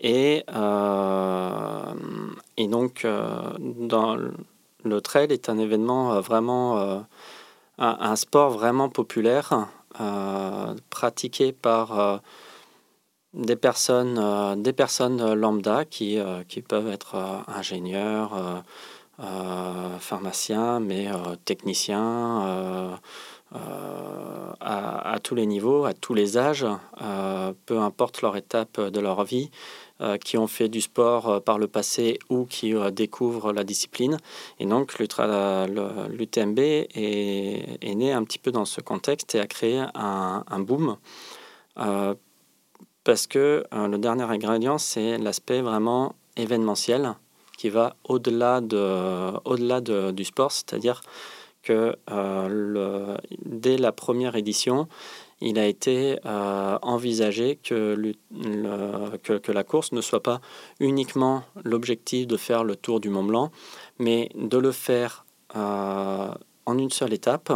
Et, 0.00 0.44
euh, 0.54 1.92
et 2.56 2.66
donc, 2.68 3.04
euh, 3.04 3.52
dans 3.58 4.16
le 4.84 5.00
trail 5.02 5.30
est 5.30 5.50
un 5.50 5.58
événement 5.58 6.14
euh, 6.14 6.20
vraiment, 6.20 7.04
un, 7.78 8.16
sport 8.16 8.50
vraiment 8.50 8.88
populaire, 8.88 9.68
pratiqué 10.88 11.52
par 11.52 12.20
des 13.34 13.56
personnes, 13.56 14.62
des 14.62 14.72
personnes 14.72 15.34
lambda 15.34 15.84
qui, 15.84 16.18
qui 16.48 16.62
peuvent 16.62 16.88
être 16.88 17.42
ingénieurs, 17.48 18.62
pharmaciens, 19.98 20.80
mais 20.80 21.08
techniciens, 21.44 22.98
à, 24.60 25.18
tous 25.22 25.34
les 25.34 25.46
niveaux, 25.46 25.84
à 25.84 25.94
tous 25.94 26.14
les 26.14 26.36
âges, 26.38 26.66
peu 27.66 27.78
importe 27.78 28.22
leur 28.22 28.36
étape 28.36 28.78
de 28.80 29.00
leur 29.00 29.24
vie, 29.24 29.50
qui 30.24 30.38
ont 30.38 30.46
fait 30.46 30.68
du 30.68 30.80
sport 30.80 31.42
par 31.42 31.58
le 31.58 31.66
passé 31.66 32.18
ou 32.28 32.44
qui 32.44 32.74
découvrent 32.92 33.52
la 33.52 33.64
discipline. 33.64 34.18
Et 34.58 34.66
donc 34.66 34.98
l'UTMB 34.98 36.58
est, 36.58 37.94
né 37.94 38.12
un 38.12 38.24
petit 38.24 38.38
peu 38.38 38.50
dans 38.50 38.64
ce 38.64 38.80
contexte 38.80 39.34
et 39.34 39.40
a 39.40 39.46
créé 39.46 39.84
un, 39.94 40.60
boom 40.60 40.96
parce 43.04 43.26
que 43.26 43.64
le 43.72 43.96
dernier 43.98 44.24
ingrédient, 44.24 44.78
c'est 44.78 45.18
l'aspect 45.18 45.60
vraiment 45.60 46.14
événementiel 46.36 47.14
qui 47.60 47.68
va 47.68 47.94
au-delà 48.04 48.62
de, 48.62 49.32
au-delà 49.44 49.82
de, 49.82 50.12
du 50.12 50.24
sport, 50.24 50.50
c'est-à-dire 50.50 51.02
que 51.62 51.94
euh, 52.10 53.16
dès 53.44 53.76
la 53.76 53.92
première 53.92 54.34
édition, 54.34 54.88
il 55.40 55.58
a 55.58 55.66
été 55.66 56.18
euh, 56.26 56.78
envisagé 56.82 57.56
que, 57.56 58.14
que, 59.22 59.52
la 59.52 59.64
course 59.64 59.92
ne 59.92 60.00
soit 60.00 60.22
pas 60.22 60.40
uniquement 60.78 61.42
l'objectif 61.64 62.26
de 62.26 62.36
faire 62.36 62.64
le 62.64 62.76
tour 62.76 63.00
du 63.00 63.10
Mont 63.10 63.24
Blanc, 63.24 63.50
mais 63.98 64.30
de 64.34 64.58
le 64.58 64.72
faire 64.72 65.24
euh, 65.56 66.32
en 66.66 66.78
une 66.78 66.90
seule 66.90 67.12
étape, 67.12 67.52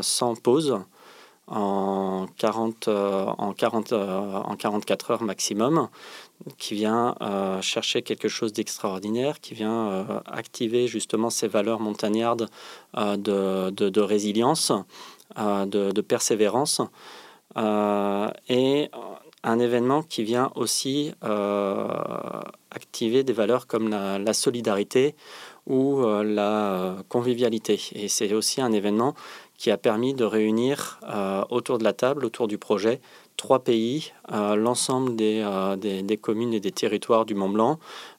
sans 0.00 0.34
pause, 0.34 0.80
en, 1.46 2.26
40, 2.38 2.88
en, 2.88 3.52
40, 3.52 3.92
en 3.92 4.56
44 4.56 5.10
heures 5.10 5.22
maximum, 5.22 5.88
qui 6.58 6.74
vient 6.74 7.14
euh, 7.20 7.60
chercher 7.60 8.02
quelque 8.02 8.28
chose 8.28 8.52
d'extraordinaire, 8.52 9.40
qui 9.40 9.54
vient 9.54 9.88
euh, 9.88 10.20
activer 10.26 10.88
justement 10.88 11.30
ces 11.30 11.48
valeurs 11.48 11.80
montagnardes 11.80 12.48
euh, 12.96 13.16
de, 13.16 13.70
de, 13.70 14.00
résilience, 14.00 14.72
de, 15.36 15.92
de, 15.92 16.00
persévérance, 16.00 16.80
et 17.56 18.90
un 19.44 19.58
événement 19.58 20.02
qui 20.02 20.22
vient 20.24 20.50
aussi 20.54 21.12
activer 22.70 23.24
des 23.24 23.32
valeurs 23.32 23.66
comme 23.66 23.88
la, 23.90 24.32
solidarité 24.32 25.14
ou 25.66 26.02
la 26.22 26.96
convivialité. 27.08 27.80
Et 27.94 28.08
c'est 28.08 28.32
aussi 28.32 28.60
un 28.60 28.72
événement 28.72 29.14
qui 29.58 29.70
a 29.70 29.76
permis 29.76 30.14
de 30.14 30.24
réunir 30.24 31.00
autour 31.50 31.78
de 31.78 31.84
la 31.84 31.92
table, 31.92 32.24
autour 32.24 32.48
du 32.48 32.58
projet, 32.58 33.00
trois 33.36 33.60
pays, 33.60 34.12
euh, 34.32 34.54
l'ensemble 34.54 35.16
euh, 35.20 35.76
des, 35.76 36.02
des, 36.02 36.16
communes 36.16 36.54
et 36.54 36.60
des 36.60 36.70
territoires 36.70 37.24
du 37.24 37.34
Mont 37.34 37.48
Blanc 37.48 37.78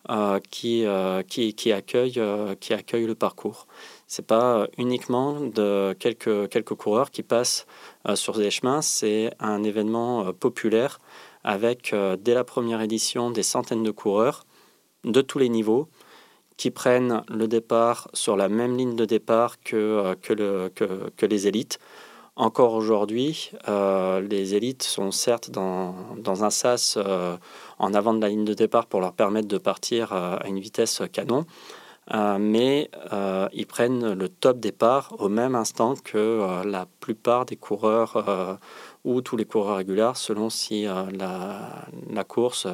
euh, 0.10 0.40
qui, 0.50 0.86
qui, 1.28 1.54
qui, 1.54 1.72
accueillent, 1.72 2.22
qui 2.60 2.74
accueillent 2.74 3.08
le 3.08 3.16
parcours. 3.16 3.68
Ce 4.14 4.22
n'est 4.22 4.28
pas 4.28 4.68
uniquement 4.78 5.40
de 5.40 5.96
quelques, 5.98 6.48
quelques 6.50 6.76
coureurs 6.76 7.10
qui 7.10 7.24
passent 7.24 7.66
sur 8.14 8.38
des 8.38 8.52
chemins, 8.52 8.84
c'est 8.84 9.32
un 9.40 9.64
événement 9.64 10.34
populaire 10.34 11.00
avec, 11.44 11.96
dès 12.20 12.36
la 12.36 12.44
première 12.44 12.82
édition, 12.82 13.32
des 13.32 13.42
centaines 13.42 13.82
de 13.82 13.90
coureurs 13.90 14.46
de 15.04 15.22
tous 15.22 15.40
les 15.40 15.50
niveaux 15.50 15.88
qui 16.58 16.70
prennent 16.70 17.24
le 17.28 17.48
départ 17.48 18.08
sur 18.14 18.38
la 18.38 18.50
même 18.50 18.78
ligne 18.78 18.96
de 18.96 19.06
départ 19.06 19.60
que, 19.60 20.16
que, 20.22 20.34
le, 20.34 20.70
que, 20.76 21.10
que 21.18 21.26
les 21.26 21.48
élites. 21.48 21.80
Encore 22.36 22.74
aujourd'hui, 22.74 23.50
euh, 23.68 24.22
les 24.22 24.54
élites 24.54 24.84
sont 24.84 25.10
certes 25.10 25.50
dans, 25.50 25.96
dans 26.18 26.44
un 26.44 26.52
sas 26.52 26.98
euh, 26.98 27.36
en 27.80 27.96
avant 27.96 28.14
de 28.14 28.22
la 28.22 28.30
ligne 28.30 28.46
de 28.46 28.54
départ 28.54 28.86
pour 28.86 29.02
leur 29.02 29.14
permettre 29.14 29.48
de 29.48 29.58
partir 29.58 30.14
euh, 30.14 30.38
à 30.40 30.48
une 30.48 30.60
vitesse 30.60 31.02
canon, 31.12 31.46
mais 32.12 32.90
ils 33.54 33.66
prennent 33.68 34.14
le 34.14 34.30
top 34.30 34.60
départ 34.60 35.14
au 35.20 35.30
même 35.30 35.56
instant 35.56 35.96
que 35.96 36.64
la 36.66 36.86
plupart 37.00 37.46
des 37.46 37.56
coureurs 37.56 38.60
ou 39.04 39.22
tous 39.22 39.36
les 39.36 39.46
coureurs 39.46 39.78
réguliers, 39.78 40.12
selon 40.16 40.50
si 40.50 40.86
la, 40.86 42.24
course 42.28 42.68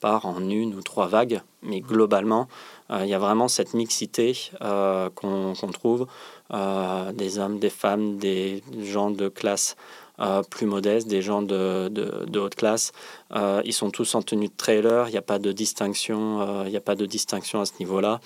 part 0.00 0.26
en 0.26 0.48
une 0.48 0.74
ou 0.74 0.82
trois 0.82 1.06
vagues. 1.06 1.42
Mais 1.62 1.80
globalement, 1.80 2.48
il 2.90 3.06
y 3.06 3.14
a 3.14 3.18
vraiment 3.18 3.48
cette 3.48 3.74
mixité 3.74 4.36
qu'on 4.60 5.54
trouve 5.72 6.06
euh, 6.52 7.12
des 7.12 7.38
hommes, 7.38 7.58
des 7.58 7.70
femmes, 7.70 8.18
des 8.18 8.62
gens 8.82 9.10
de 9.10 9.28
classe 9.28 9.74
euh, 10.20 10.42
plus 10.42 10.66
modestes, 10.66 11.08
des 11.08 11.22
gens 11.22 11.42
de, 11.42 11.88
de, 11.88 12.38
haute 12.38 12.54
classe. 12.54 12.92
Euh, 13.34 13.62
ils 13.64 13.72
sont 13.72 13.90
tous 13.90 14.14
en 14.14 14.22
tenue 14.22 14.48
de 14.48 14.56
trailer, 14.56 15.08
il 15.08 15.12
n'y 15.12 15.18
a 15.18 15.22
pas 15.22 15.38
de 15.38 15.52
distinction, 15.52 16.64
il 16.64 16.70
n'y 16.70 16.76
a 16.76 16.80
pas 16.80 16.94
de 16.94 17.06
distinction 17.06 17.60
à 17.60 17.66
ce 17.66 17.72
niveau-là. 17.80 18.20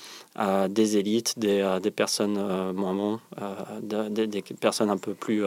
des 0.68 0.96
élites, 0.96 1.38
des, 1.38 1.78
des 1.82 1.90
personnes 1.90 2.72
moins 2.72 2.94
bons, 2.94 3.20
des, 3.82 4.26
des, 4.26 4.42
personnes 4.42 4.90
un 4.90 4.98
peu 4.98 5.14
plus 5.14 5.44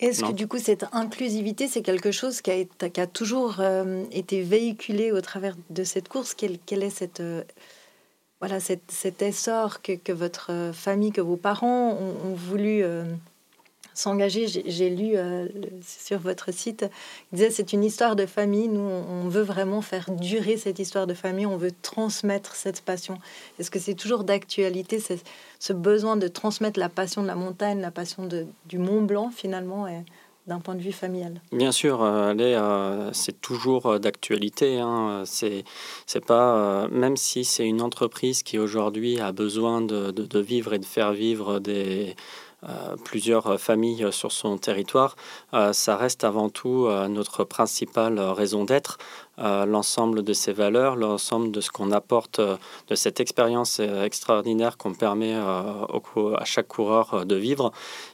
est-ce 0.00 0.24
que 0.24 0.32
du 0.32 0.48
coup 0.48 0.58
cette 0.58 0.84
inclusivité, 0.92 1.68
c'est 1.68 1.80
quelque 1.80 2.10
chose 2.10 2.40
qui 2.40 2.50
a, 2.50 2.88
qui 2.90 3.00
a 3.00 3.06
toujours 3.06 3.62
été 4.10 4.42
véhiculé 4.42 5.12
au 5.12 5.20
travers 5.20 5.56
de 5.70 5.84
cette 5.84 6.08
course? 6.08 6.34
Quelle, 6.34 6.58
quelle, 6.58 6.82
est 6.82 6.90
cette, 6.90 7.22
voilà, 8.46 8.60
cet, 8.60 9.22
essor 9.22 9.80
que, 9.80 10.12
votre 10.12 10.52
euh, 10.52 10.72
famille, 10.74 11.12
que 11.12 11.22
vos 11.22 11.36
parents 11.36 11.92
ont, 11.92 12.34
voulu 12.34 12.82
euh, 12.82 13.04
s'engager. 13.94 14.46
J'ai 14.46 14.90
lu 14.90 15.12
euh, 15.14 15.48
sur 15.82 16.18
votre 16.18 16.52
site, 16.52 16.84
il 17.32 17.36
disait 17.36 17.50
c'est 17.50 17.72
une 17.72 17.84
histoire 17.84 18.16
de 18.16 18.26
famille. 18.26 18.68
Nous, 18.68 18.80
on, 18.80 19.28
veut 19.28 19.42
vraiment 19.42 19.80
faire 19.80 20.10
durer 20.10 20.56
cette 20.56 20.78
histoire 20.78 21.06
de 21.06 21.14
famille. 21.14 21.46
On 21.46 21.56
veut 21.56 21.72
transmettre 21.82 22.54
cette 22.56 22.82
passion. 22.82 23.18
Est-ce 23.58 23.70
que 23.70 23.78
c'est 23.78 23.94
toujours 23.94 24.24
d'actualité, 24.24 25.02
ce 25.58 25.72
besoin 25.72 26.16
de 26.16 26.28
transmettre 26.28 26.78
la 26.78 26.88
passion 26.88 27.22
de 27.22 27.26
la 27.26 27.36
montagne, 27.36 27.80
la 27.80 27.90
passion 27.90 28.26
de, 28.26 28.46
du 28.66 28.78
Mont 28.78 29.02
Blanc 29.02 29.30
finalement 29.34 29.88
et, 29.88 30.02
d'un 30.46 30.60
point 30.60 30.74
de 30.74 30.82
vue 30.82 30.92
familial? 30.92 31.40
Bien 31.52 31.72
sûr, 31.72 32.02
euh, 32.02 32.34
euh, 32.38 33.10
c'est 33.12 33.40
toujours 33.40 33.98
d'actualité. 33.98 34.78
Hein. 34.78 35.22
C'est, 35.24 35.64
c'est 36.06 36.24
pas, 36.24 36.86
même 36.88 37.16
si 37.16 37.44
c'est 37.44 37.66
une 37.66 37.80
entreprise 37.80 38.42
qui 38.42 38.58
aujourd'hui 38.58 39.20
a 39.20 39.32
besoin 39.32 39.80
de, 39.80 40.10
de, 40.10 40.38
vivre 40.40 40.74
et 40.74 40.78
de 40.78 40.84
faire 40.84 41.12
vivre 41.12 41.60
des, 41.60 42.14
plusieurs 43.04 43.60
familles 43.60 44.08
sur 44.10 44.32
son 44.32 44.58
territoire, 44.58 45.16
ça 45.72 45.96
reste 45.96 46.24
avant 46.24 46.48
tout 46.48 46.88
notre 47.08 47.44
principale 47.44 48.18
raison 48.18 48.64
d'être. 48.64 48.98
Euh, 49.40 49.66
l'ensemble 49.66 50.22
de 50.22 50.32
ces 50.32 50.52
valeurs, 50.52 50.94
l'ensemble 50.94 51.50
de 51.50 51.60
ce 51.60 51.72
qu'on 51.72 51.90
apporte, 51.90 52.38
euh, 52.38 52.56
de 52.88 52.94
cette 52.94 53.18
expérience 53.18 53.78
euh, 53.80 54.04
extraordinaire 54.04 54.76
qu'on 54.76 54.94
permet 54.94 55.34
à 55.34 55.88
chaque 56.44 56.68
coureur 56.68 57.26
de 57.26 57.34
vivre 57.34 57.72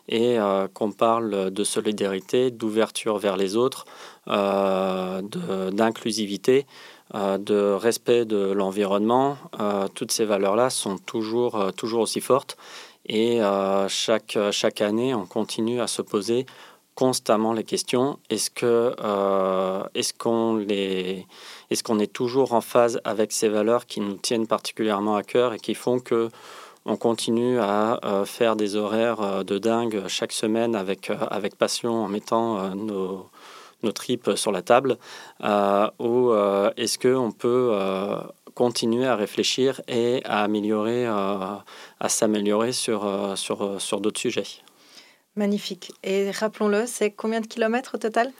et 0.09 0.39
qu'on 0.75 0.93
parle 0.93 1.51
de 1.51 1.65
solidarité, 1.65 2.51
d'ouverture 2.51 3.19
vers 3.19 3.37
les 3.37 3.57
autres, 3.57 3.85
d'inclusivité. 4.27 6.67
de 7.15 7.73
respect 7.73 8.25
de 8.25 8.53
l'environnement, 8.53 9.37
toutes 9.95 10.13
ces 10.13 10.25
valeurs-là 10.25 10.71
sont 10.71 10.97
toujours, 10.99 11.73
toujours 11.77 12.03
aussi 12.03 12.21
fortes. 12.21 12.57
Et 13.07 13.41
chaque, 13.89 14.39
chaque 14.53 14.81
année, 14.81 15.15
on 15.15 15.27
continue 15.27 15.81
à 15.81 15.87
se 15.87 16.03
poser 16.03 16.47
constamment 17.01 17.55
les 17.55 17.65
questions. 17.65 18.19
Est-ce 18.29 18.51
que 18.51 18.95
euh, 19.03 19.83
est-ce 19.95 20.13
qu'on 20.13 20.61
est-ce 20.69 21.83
qu'on 21.83 21.99
est 21.99 22.13
toujours 22.13 22.53
en 22.53 22.61
phase 22.61 23.01
avec 23.05 23.33
ces 23.33 23.49
valeurs 23.49 23.87
qui 23.87 24.01
nous 24.01 24.15
tiennent 24.15 24.47
particulièrement 24.47 25.17
à 25.17 25.23
cœur 25.23 25.55
et 25.55 25.59
qui 25.59 25.75
font 25.75 25.99
que 25.99 26.29
on 26.85 26.97
continue 26.97 27.59
à 27.59 28.01
euh, 28.05 28.27
faire 28.27 28.55
des 28.55 28.77
horaires 28.77 29.23
euh, 29.23 29.43
de 29.45 29.57
dingue 29.57 30.03
chaque 30.09 30.33
semaine 30.33 30.77
avec 30.77 31.11
avec 31.31 31.57
passion 31.57 32.05
en 32.05 32.09
mettant 32.09 32.75
nos 32.75 33.31
nos 33.83 33.93
tripes 33.93 34.33
sur 34.35 34.53
la 34.53 34.61
table 34.61 34.99
ou 35.99 36.35
est-ce 36.77 36.99
que 36.99 37.15
on 37.15 37.33
peut 37.33 37.75
continuer 38.55 39.07
à 39.07 39.17
réfléchir 39.17 39.81
et 39.89 40.21
à 40.27 40.43
améliorer 40.43 41.07
à 42.01 42.09
s'améliorer 42.09 42.73
sur 42.73 43.07
sur 43.37 43.81
sur 43.81 44.01
d'autres 44.01 44.21
sujets 44.21 44.47
Magnifique. 45.37 45.93
Et 46.03 46.31
rappelons-le, 46.33 46.87
c'est 46.87 47.13
combien 47.13 47.41
de 47.41 47.47
kilomètres 47.47 47.95
au 47.95 47.99
total? 47.99 48.33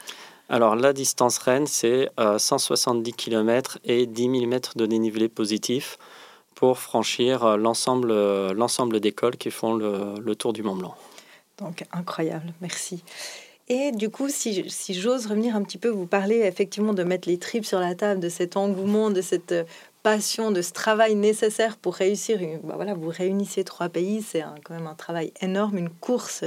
Alors 0.49 0.75
la 0.75 0.93
distance 0.93 1.39
Rennes, 1.39 1.69
c'est 1.69 2.09
170 2.19 3.11
euh, 3.11 3.15
km 3.17 3.79
et 3.85 4.07
10 4.07 4.23
000 4.23 4.47
mètres 4.47 4.77
de 4.77 4.85
dénivelé 4.85 5.29
positif 5.29 5.97
pour 6.57 6.81
franchir 6.81 7.45
euh, 7.45 7.57
l'ensemble, 7.57 8.11
euh, 8.11 8.53
l'ensemble 8.53 8.99
des 8.99 9.13
cols 9.13 9.37
qui 9.37 9.53
font 9.53 9.75
le, 9.75 10.35
tour 10.35 10.53
du 10.53 10.65
Mont 10.65 10.75
Blanc. 10.75 10.97
Donc 11.59 11.85
incroyable, 11.93 12.53
merci. 12.61 13.05
Et 13.69 13.93
du 13.93 14.11
coup, 14.11 14.29
si, 14.29 14.69
si 14.69 14.95
j'ose 14.95 15.27
revenir 15.27 15.55
un 15.55 15.63
petit 15.63 15.79
peu, 15.79 15.89
vous 15.89 16.07
parler 16.07 16.39
effectivement 16.41 16.95
de 16.95 17.05
mettre 17.05 17.29
les 17.29 17.39
tripes 17.39 17.65
sur 17.65 17.79
la 17.79 17.95
table, 17.95 18.19
de 18.19 18.29
cet 18.29 18.57
engouement, 18.57 19.11
de 19.11 19.21
cette 19.21 19.55
passion, 20.03 20.51
de 20.51 20.63
ce 20.63 20.73
travail 20.73 21.15
nécessaire 21.15 21.77
pour 21.77 21.95
réussir. 21.95 22.41
Bah 22.65 22.75
voilà, 22.77 22.95
vous 22.95 23.09
réunissez 23.09 23.65
trois 23.65 23.89
pays, 23.89 24.23
c'est 24.23 24.45
quand 24.65 24.75
même 24.75 24.87
un 24.87 24.95
travail 24.95 25.33
énorme, 25.41 25.79
une 25.79 25.91
course 25.91 26.45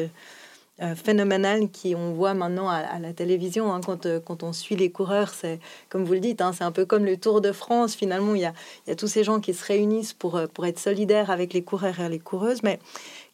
euh, 0.82 0.96
phénoménale 0.96 1.70
qui 1.70 1.94
on 1.94 2.14
voit 2.14 2.34
maintenant 2.34 2.68
à, 2.68 2.98
la 2.98 3.14
télévision 3.14 3.72
hein, 3.72 3.80
quand, 3.86 4.08
euh, 4.08 4.20
quand 4.20 4.42
on 4.42 4.54
suit 4.54 4.76
les 4.76 4.90
coureurs. 4.90 5.30
C'est 5.30 5.60
comme 5.90 6.04
vous 6.04 6.14
le 6.14 6.20
dites, 6.20 6.42
hein, 6.42 6.52
c'est 6.52 6.64
un 6.64 6.72
peu 6.72 6.86
comme 6.86 7.06
le 7.06 7.16
Tour 7.16 7.42
de 7.42 7.52
France. 7.52 7.94
Finalement, 7.94 8.34
il 8.34 8.42
y 8.42 8.46
a, 8.46 8.54
y 8.88 8.92
a 8.92 8.96
tous 8.96 9.08
ces 9.08 9.24
gens 9.24 9.40
qui 9.40 9.54
se 9.54 9.64
réunissent 9.64 10.14
pour, 10.14 10.36
euh, 10.36 10.48
pour 10.48 10.66
être 10.66 10.80
solidaires 10.80 11.30
avec 11.30 11.54
les 11.54 11.64
coureurs 11.64 12.00
et 12.00 12.10
les 12.10 12.18
coureuses. 12.18 12.64
Mais 12.64 12.80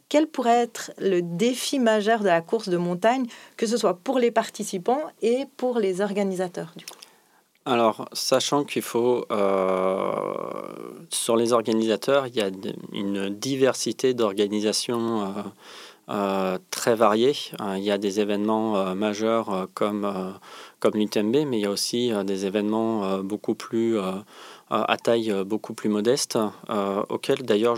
quel 0.10 0.28
pourrait 0.28 0.64
être 0.64 0.92
le 0.98 1.22
défi 1.22 1.80
majeur 1.80 2.20
de 2.20 2.26
la 2.26 2.42
course 2.42 2.68
de 2.68 2.78
montagne, 2.78 3.26
que 3.56 3.66
ce 3.66 3.78
soit 3.78 3.94
pour 3.94 4.20
les 4.20 4.32
participants 4.32 5.04
et 5.22 5.46
pour 5.56 5.80
les 5.80 6.02
organisateurs 6.02 6.74
du 6.76 6.86
coup? 6.86 7.09
Alors, 7.70 8.10
sachant 8.14 8.64
qu'il 8.64 8.82
faut, 8.82 9.26
euh, 9.32 10.12
sur 11.12 11.36
les 11.36 11.54
organisateurs, 11.54 12.26
il 12.26 12.36
y 12.36 12.42
a 12.42 12.50
une 12.94 13.30
diversité 13.30 14.16
d'organisations 14.16 15.22
euh, 15.22 15.28
euh, 16.10 16.58
très 16.72 16.96
variées. 16.96 17.36
il 17.78 17.84
y 17.84 17.92
a 17.92 18.00
des 18.00 18.20
événements 18.20 18.96
majeurs 18.96 19.68
comme, 19.76 20.12
comme 20.80 20.94
l'UTMB, 20.96 21.46
mais 21.46 21.60
il 21.60 21.62
y 21.62 21.66
a 21.68 21.70
aussi 21.70 22.12
des 22.26 22.48
événements 22.48 23.20
beaucoup 23.20 23.54
plus 23.54 24.00
à 24.70 24.98
taille 24.98 25.34
beaucoup 25.46 25.74
plus 25.74 25.90
modeste, 25.90 26.38
auxquels 27.10 27.44
d'ailleurs 27.44 27.76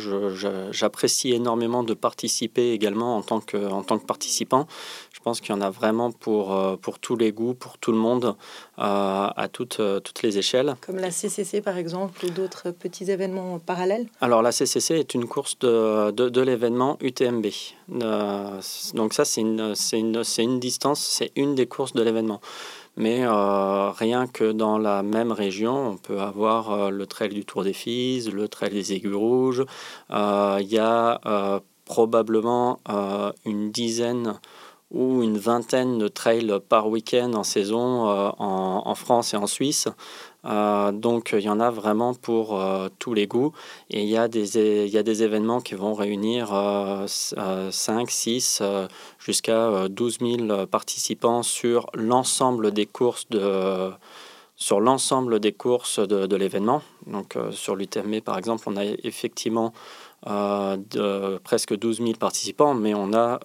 j'apprécie 0.71 1.31
énormément 1.33 1.83
de 1.83 1.93
participer 1.93 2.71
également 2.71 3.17
en 3.17 3.21
tant 3.21 3.39
que, 3.39 3.57
en 3.57 3.83
tant 3.83 3.97
que 3.97 4.05
participant. 4.05 4.67
Je 5.13 5.19
pense 5.23 5.39
qu'il 5.39 5.53
y 5.53 5.57
en 5.57 5.61
a 5.61 5.69
vraiment 5.69 6.11
pour, 6.11 6.55
euh, 6.55 6.77
pour 6.77 6.97
tous 6.97 7.15
les 7.15 7.31
goûts, 7.31 7.53
pour 7.53 7.77
tout 7.77 7.91
le 7.91 7.97
monde, 7.99 8.25
euh, 8.25 8.33
à 8.79 9.47
toutes, 9.51 9.79
euh, 9.79 9.99
toutes 9.99 10.23
les 10.23 10.39
échelles. 10.39 10.75
Comme 10.81 10.97
la 10.97 11.11
CCC 11.11 11.61
par 11.61 11.77
exemple, 11.77 12.25
ou 12.25 12.31
d'autres 12.31 12.71
petits 12.71 13.09
événements 13.11 13.59
parallèles 13.59 14.07
Alors 14.19 14.41
la 14.41 14.51
CCC 14.51 14.95
est 14.95 15.13
une 15.13 15.27
course 15.27 15.59
de, 15.59 16.09
de, 16.09 16.29
de 16.29 16.41
l'événement 16.41 16.97
UTMB. 17.01 17.45
donc 18.95 19.13
ça, 19.13 19.25
c'est 19.25 19.41
une, 19.41 19.75
une, 19.93 20.23
une 20.39 20.59
distance, 20.59 20.99
c'est 20.99 21.31
une 21.35 21.53
des 21.53 21.67
courses 21.67 21.93
de 21.93 22.01
l'événement. 22.01 22.41
Mais 22.97 23.25
rien 23.25 24.27
que 24.27 24.51
dans 24.51 24.77
la 24.77 25.01
même 25.01 25.31
région, 25.31 25.91
on 25.91 25.97
peut 25.97 26.19
avoir 26.19 26.80
le 26.89 27.05
trail 27.05 27.29
du 27.29 27.45
Tour 27.45 27.63
des 27.63 27.73
Fises, 27.73 28.31
le 28.31 28.47
trail 28.47 28.71
des 28.71 28.93
Aiguilles 28.93 29.13
Rouges. 29.13 29.65
Il 30.09 30.67
y 30.67 30.79
a 30.79 31.61
probablement 31.85 32.79
une 33.45 33.71
dizaine 33.71 34.39
ou 34.91 35.23
une 35.23 35.37
vingtaine 35.37 35.97
de 35.97 36.07
trails 36.07 36.53
par 36.67 36.89
week-end 36.89 37.33
en 37.33 37.43
saison 37.43 38.09
euh, 38.09 38.29
en, 38.37 38.95
France 38.95 39.33
et 39.33 39.37
en 39.37 39.47
Suisse. 39.47 39.87
Euh, 40.43 40.91
donc 40.91 41.35
il 41.37 41.43
y 41.43 41.49
en 41.49 41.59
a 41.59 41.69
vraiment 41.69 42.13
pour 42.13 42.59
euh, 42.59 42.89
tous 42.99 43.13
les 43.13 43.27
goûts 43.27 43.53
et 43.89 44.01
il 44.01 44.09
y, 44.09 44.15
il 44.15 44.89
y 44.89 44.97
a 44.97 45.03
des 45.03 45.23
événements 45.23 45.61
qui 45.61 45.75
vont 45.75 45.93
réunir 45.93 46.49
5, 47.07 48.11
6 48.11 48.63
jusqu'à 49.19 49.87
12 49.87 50.17
000 50.19 50.67
participants 50.67 51.43
sur 51.43 51.89
l'ensemble 51.93 52.71
des 52.71 52.85
courses 52.85 53.29
de 53.29 53.91
sur 54.61 54.79
l'ensemble 54.79 55.39
des 55.39 55.53
courses 55.53 55.99
de, 55.99 56.35
l'événement. 56.35 56.83
Donc 57.07 57.35
sur 57.49 57.75
l'UTMB 57.75 58.21
par 58.21 58.37
exemple, 58.37 58.63
on 58.67 58.77
a 58.77 58.85
effectivement 58.85 59.73
de, 60.27 61.37
presque 61.39 61.75
12 61.75 61.97
000 61.97 62.11
participants, 62.13 62.75
mais 62.75 62.93
on 62.93 63.11
a 63.13 63.39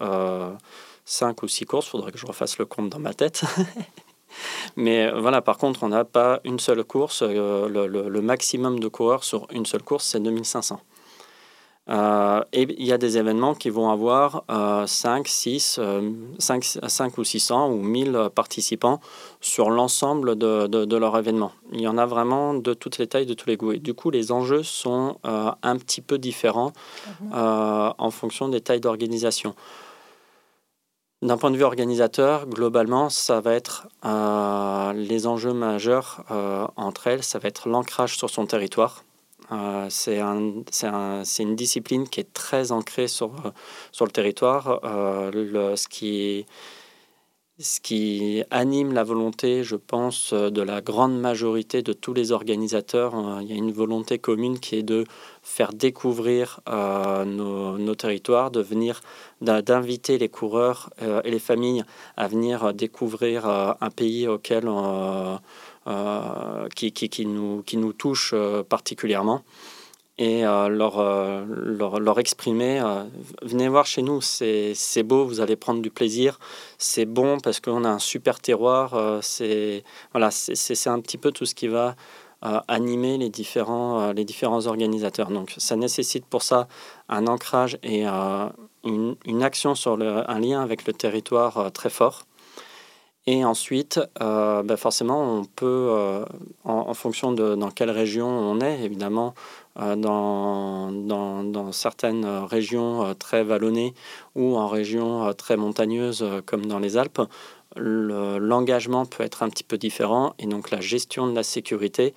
5 1.07 1.43
ou 1.43 1.49
6 1.49 1.65
courses, 1.65 1.87
il 1.87 1.91
faudrait 1.91 2.13
que 2.13 2.19
je 2.19 2.27
refasse 2.27 2.59
le 2.59 2.67
compte 2.67 2.91
dans 2.91 2.99
ma 2.99 3.15
tête. 3.15 3.45
Mais 4.77 5.07
euh, 5.07 5.21
voilà, 5.21 5.43
par 5.43 5.59
contre, 5.59 5.83
on 5.83 5.89
n'a 5.89 6.05
pas 6.05 6.41
une 6.45 6.59
seule 6.59 6.85
course. 6.85 7.23
Euh, 7.23 7.69
le, 7.69 8.21
maximum 8.21 8.81
de 8.81 8.89
coureurs 8.89 9.25
sur 9.25 9.47
une 9.53 9.67
seule 9.67 9.83
course, 9.83 10.07
c'est 10.07 10.21
2500. 10.21 10.81
Euh, 11.88 12.43
et 12.52 12.62
il 12.62 12.85
y 12.85 12.93
a 12.93 12.99
des 12.99 13.16
événements 13.16 13.55
qui 13.55 13.71
vont 13.71 13.90
avoir 13.90 14.45
5, 14.87 15.28
6, 15.28 15.81
5, 16.38 16.64
5, 16.64 17.19
ou 17.19 17.25
600 17.25 17.71
ou 17.71 17.76
1000 17.83 18.31
participants 18.35 19.00
sur 19.40 19.71
l'ensemble 19.71 20.37
de, 20.37 20.66
de, 20.66 20.97
leur 20.97 21.16
événement. 21.16 21.52
Il 21.73 21.81
y 21.81 21.88
en 21.88 21.97
a 21.97 22.07
vraiment 22.07 22.55
de 22.55 22.75
toutes 22.75 22.99
les 22.99 23.07
tailles, 23.07 23.26
de 23.26 23.35
tous 23.35 23.49
les 23.49 23.57
goûts. 23.57 23.73
Et 23.73 23.78
du 23.78 23.95
coup, 23.95 24.11
les 24.11 24.33
enjeux 24.33 24.64
sont 24.64 25.19
un 25.25 25.76
petit 25.76 26.00
peu 26.00 26.19
différents 26.19 26.73
mhm. 27.21 27.33
en 27.33 28.11
fonction 28.11 28.49
des 28.49 28.61
tailles 28.61 28.81
d'organisation. 28.81 29.54
D'un 31.23 31.39
point 31.39 31.50
de 31.50 31.56
vue 31.56 31.65
organisateur, 31.65 32.47
globalement, 32.47 33.08
ça 33.08 33.41
va 33.41 33.54
être 33.54 33.89
euh, 34.04 34.93
les 34.93 35.26
enjeux 35.26 35.54
majeurs 35.54 36.25
euh, 36.30 36.67
entre 36.76 37.06
elles, 37.06 37.23
ça 37.23 37.39
va 37.39 37.49
être 37.49 37.71
l'ancrage 37.71 38.19
sur 38.19 38.28
son 38.28 38.45
territoire. 38.45 39.02
Euh, 39.52 39.87
c'est 39.91 40.21
un, 40.21 40.63
un, 40.82 41.23
une 41.23 41.56
discipline 41.56 42.09
qui 42.09 42.21
est 42.21 42.32
très 42.32 42.73
ancrée 42.73 43.09
sur, 43.09 43.32
sur 43.93 44.04
le 44.04 44.11
territoire. 44.11 44.80
Le, 45.32 45.76
ce 45.76 45.89
qui 45.89 46.47
ce 47.59 47.80
qui 47.80 48.43
anime 48.50 48.93
la 48.93 49.02
volonté, 49.02 49.65
je 49.65 49.76
pense, 49.76 50.35
de 50.35 50.61
la 50.61 50.82
grande 50.82 51.19
majorité 51.19 51.80
de 51.80 51.95
tous 51.95 52.13
les 52.13 52.30
organisateurs. 52.32 53.15
Euh, 53.15 53.41
il 53.41 53.49
y 53.49 53.52
a 53.52 53.56
une 53.56 53.73
volonté 53.73 54.19
commune 54.19 54.59
qui 54.59 54.76
est 54.76 54.82
de 54.82 55.04
faire 55.43 55.73
découvrir 55.73 56.61
euh, 56.69 57.25
nos, 57.25 57.95
territoires, 57.95 58.50
de 58.50 58.61
venir, 58.61 59.00
d'inviter 59.41 60.19
les 60.19 60.28
coureurs 60.28 60.91
euh, 61.00 61.23
et 61.25 61.30
les 61.30 61.39
familles 61.39 61.82
à 62.19 62.28
venir 62.28 62.75
découvrir 62.75 63.47
un 63.47 63.91
pays 63.91 64.28
auquel 64.28 64.69
qui, 66.75 66.93
qui, 66.93 67.09
qui, 67.09 67.27
nous, 67.27 67.63
qui 67.63 67.77
nous 67.77 67.93
touche 67.93 68.35
particulièrement 68.69 69.43
et 70.19 70.47
euh, 70.47 70.69
leur, 70.69 70.99
euh, 70.99 71.45
leur, 71.47 72.01
leur, 72.01 72.19
exprimer 72.19 72.81
euh, 72.81 73.05
venez 73.43 73.69
voir 73.69 73.85
chez 73.85 74.01
nous, 74.01 74.21
c'est 74.23 75.03
beau, 75.03 75.27
vous 75.27 75.41
allez 75.41 75.57
prendre 75.57 75.83
du 75.83 75.91
plaisir, 75.91 76.39
c'est 76.79 77.05
bon 77.05 77.39
parce 77.39 77.61
qu'on 77.61 77.85
a 77.85 77.89
un 77.91 77.99
super 77.99 78.41
terroir. 78.41 79.21
c'est 79.23 79.85
voilà, 80.13 80.29
un 80.29 81.01
petit 81.01 81.19
peu 81.19 81.33
tout 81.33 81.45
ce 81.45 81.55
qui 81.55 81.69
va 81.69 81.97
animer 82.69 83.19
les 83.19 83.29
différents, 83.29 84.13
les 84.13 84.25
différents 84.25 84.67
organisateurs. 84.67 85.31
Donc 85.31 85.55
ça 85.57 85.77
nécessite 85.77 86.25
pour 86.27 86.43
ça 86.43 86.69
un 87.09 87.27
ancrage 87.27 87.79
et 87.83 88.05
une, 88.05 89.17
une, 89.25 89.43
action 89.43 89.75
sur 89.75 89.97
le, 89.97 90.31
un 90.31 90.39
lien 90.39 90.63
avec 90.63 90.87
le 90.87 90.93
territoire 90.93 91.73
très 91.73 91.91
fort. 91.91 92.25
Et 93.28 93.45
ensuite, 93.45 94.00
ben 94.21 94.76
forcément, 94.76 95.39
on 95.39 95.45
peut, 95.45 96.25
en, 96.65 96.71
en, 96.73 96.95
fonction 96.95 97.32
de 97.32 97.56
dans 97.56 97.73
quelle 97.73 97.91
région 97.91 98.28
on 98.28 98.60
est, 98.60 98.84
évidemment, 98.84 99.34
euh, 99.78 99.95
dans, 99.95 100.91
dans, 100.91 101.73
certaines 101.73 102.25
régions 102.25 103.04
euh, 103.04 103.12
très 103.12 103.45
vallonnées 103.45 103.93
ou 104.34 104.56
en 104.56 104.69
régions 104.69 105.26
euh, 105.26 105.32
très 105.32 105.58
montagneuses 105.58 106.25
comme 106.47 106.65
dans 106.65 106.78
les 106.78 106.97
Alpes, 106.97 107.21
l'engagement 107.76 109.04
peut 109.04 109.23
être 109.23 109.43
un 109.43 109.50
petit 109.50 109.65
peu 109.65 109.76
différent 109.76 110.32
et 110.39 110.47
donc 110.47 110.71
la 110.71 110.80
gestion 110.80 111.26
de 111.26 111.34
la 111.34 111.43
sécurité 111.43 112.15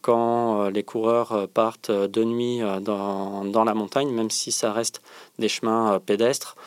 quand 0.00 0.68
les 0.70 0.82
coureurs 0.82 1.46
partent 1.54 1.92
de 1.92 2.24
nuit 2.24 2.62
dans, 2.80 3.44
dans, 3.44 3.62
la 3.62 3.74
montagne, 3.74 4.10
même 4.10 4.30
si 4.30 4.50
ça 4.50 4.72
reste 4.72 5.02
des 5.38 5.48
chemins 5.48 6.00
pédestres, 6.04 6.56
euh, 6.58 6.62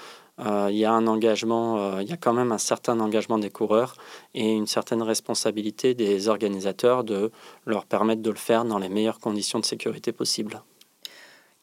il 0.70 0.78
y 0.78 0.86
a 0.86 0.92
un 0.92 1.08
engagement, 1.08 1.78
euh, 1.78 2.02
il 2.02 2.10
y 2.10 2.14
a 2.14 2.18
quand 2.18 2.34
même 2.34 2.52
un 2.52 2.58
certain 2.58 3.00
engagement 3.00 3.38
des 3.38 3.50
coureurs 3.50 3.96
et 4.34 4.54
une 4.54 4.68
certaine 4.68 5.02
responsabilité 5.02 5.94
des 5.94 6.28
organisateurs 6.28 7.04
de 7.04 7.32
leur 7.66 7.86
permettre 7.86 8.22
de 8.22 8.30
le 8.30 8.38
faire 8.38 8.66
dans 8.66 8.78
les 8.78 8.90
meilleures 8.90 9.20
conditions 9.20 9.60
de 9.60 9.66
sécurité 9.66 10.12
possibles. 10.12 10.62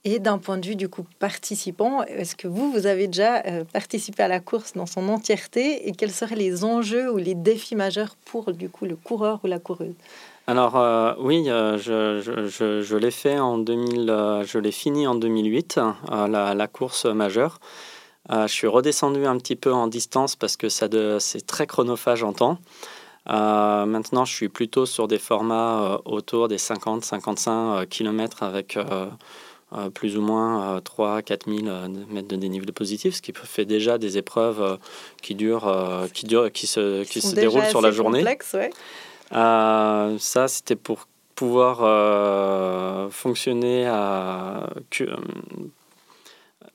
Et 0.05 0.21
d'un 0.21 0.39
point 0.39 0.57
de 0.59 0.67
vue 0.67 0.77
du 0.77 0.89
coup 0.89 1.05
participant, 1.19 2.03
est-ce 2.05 2.37
que 2.37 2.47
vous, 2.47 2.71
vous 2.71 2.87
avez 2.87 3.07
déjà 3.09 3.43
euh, 3.47 3.65
participé 3.65 4.23
à 4.23 4.29
la 4.29 4.41
course 4.41 4.75
dans 4.75 4.87
son 4.87 5.09
entièreté 5.09 5.89
et 5.89 5.93
quels 5.93 6.13
seraient 6.13 6.37
les 6.37 6.63
enjeux 6.63 7.11
ou 7.11 7.17
les 7.17 7.35
défis 7.35 7.75
majeurs 7.75 8.15
pour 8.27 8.53
du 8.53 8.69
coup 8.69 8.85
le 8.85 8.95
coureur 8.95 9.41
ou 9.43 9.49
la 9.49 9.59
coureuse? 9.59 9.95
Alors 10.49 11.17
oui, 11.19 11.47
je, 11.47 12.21
je, 12.23 12.81
je, 12.81 12.97
l'ai 12.97 13.11
fait 13.11 13.41
en 13.41 13.59
2000, 13.59 14.43
je 14.47 14.59
l'ai 14.61 14.71
fini 14.71 15.09
en 15.09 15.17
2008, 15.17 15.81
la, 16.09 16.55
la, 16.55 16.67
course 16.69 17.05
majeure. 17.07 17.59
Euh, 18.31 18.47
je 18.47 18.53
suis 18.53 18.67
redescendu 18.67 19.25
un 19.27 19.37
petit 19.39 19.57
peu 19.57 19.73
en 19.73 19.87
distance 19.87 20.37
parce 20.37 20.57
que 20.57 20.69
ça 20.69 20.89
c'est 21.21 21.47
très 21.47 21.67
chronophage 21.67 22.23
en 22.23 22.33
temps. 22.33 22.59
Euh, 23.29 23.87
maintenant, 23.87 24.25
je 24.25 24.33
suis 24.33 24.49
plutôt 24.49 24.87
sur 24.87 25.09
des 25.09 25.19
formats 25.19 25.83
euh, 25.83 25.99
autour 26.05 26.49
des 26.49 26.59
50-55 26.59 27.87
km 27.87 28.43
avec 28.43 28.79
plus 29.95 30.17
ou 30.17 30.23
moins 30.23 30.79
3-4 30.79 31.65
000 31.65 31.89
mètres 32.09 32.29
de 32.29 32.37
dénivelé 32.37 32.73
positif, 32.73 33.17
ce 33.17 33.23
qui 33.23 33.33
fait 33.35 33.65
déjà 33.65 33.99
des 33.99 34.17
épreuves 34.17 34.79
qui 35.23 35.35
durent, 35.35 36.07
qui, 36.15 36.25
durent, 36.25 36.53
qui 36.53 36.67
se, 36.67 37.03
qui 37.03 37.21
se 37.21 37.35
déroulent 37.35 37.67
sur 37.67 37.81
la 37.81 37.91
journée. 37.91 38.25
ça, 39.33 40.49
c'était 40.49 40.77
pour 40.77 41.09
pouvoir 41.35 43.11
fonctionner 43.11 43.87
à, 43.87 44.71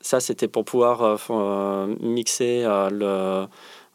ça, 0.02 0.20
c'était 0.20 0.48
pour 0.48 0.64
pouvoir 0.64 1.02
euh, 1.02 1.16
euh, 1.30 1.94
mixer, 2.00 2.64
euh, 2.64 3.46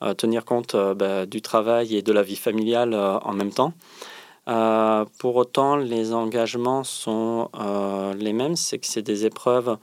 le, 0.01 0.13
tenir 0.13 0.45
compte 0.45 0.75
bah, 0.75 1.25
du 1.25 1.41
travail 1.41 1.95
et 1.95 2.01
de 2.03 2.11
la 2.13 2.21
vie 2.21 2.35
familiale 2.35 2.93
en 2.93 3.33
même 3.33 3.51
temps. 3.51 3.73
pour 5.17 5.35
autant, 5.35 5.75
les 5.75 6.13
engagements 6.13 6.83
sont 6.83 7.49
les 8.15 8.31
mêmes, 8.31 8.55
c'est 8.55 8.77
que 8.77 8.85
c'est 8.85 9.01
des 9.01 9.25
épreuves 9.25 9.77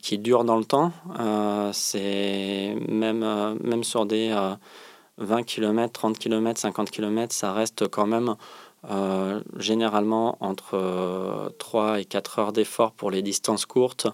qui 0.00 0.16
durent 0.16 0.44
dans 0.44 0.56
le 0.56 0.64
temps. 0.64 0.92
c'est 1.74 2.74
même, 2.88 3.58
même 3.62 3.84
sur 3.84 4.06
des 4.06 4.34
20 5.18 5.42
km, 5.42 5.92
30 5.92 6.18
km, 6.18 6.58
50 6.58 6.90
km, 6.90 7.34
ça 7.34 7.52
reste 7.52 7.86
quand 7.88 8.06
même 8.06 8.36
généralement 9.56 10.36
entre 10.40 11.52
3 11.58 12.00
et 12.00 12.04
4 12.04 12.38
heures 12.38 12.52
d'effort 12.52 12.92
pour 12.92 13.10
les 13.10 13.22
distances 13.22 13.66
courtes 13.66 14.06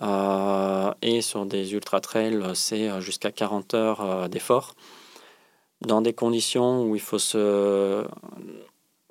et 0.00 1.22
sur 1.22 1.46
des 1.46 1.74
ultra-trails, 1.74 2.40
c'est 2.54 3.00
jusqu'à 3.00 3.32
40 3.32 3.74
heures 3.74 4.28
d'effort. 4.28 4.74
Dans 5.80 6.00
des 6.00 6.12
conditions 6.12 6.84
où 6.84 6.94
il 6.94 7.00
faut 7.00 7.18
se 7.18 8.06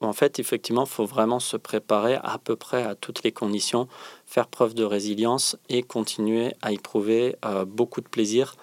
en 0.02 0.14
fait, 0.14 0.40
effectivement, 0.40 0.84
il 0.84 0.90
faut 0.90 1.06
vraiment 1.06 1.40
se 1.40 1.58
préparer 1.58 2.16
à 2.24 2.40
peu 2.44 2.56
près 2.56 2.84
à 2.84 2.96
toutes 2.96 3.24
les 3.24 3.32
conditions, 3.32 3.88
faire 4.26 4.48
preuve 4.48 4.74
de 4.74 4.84
résilience 4.84 5.58
et 5.70 5.84
continuer 5.84 6.54
à 6.62 6.72
éprouver 6.72 7.36
euh, 7.46 7.66
beaucoup 7.66 8.02
de 8.02 8.08
plaisir, 8.08 8.56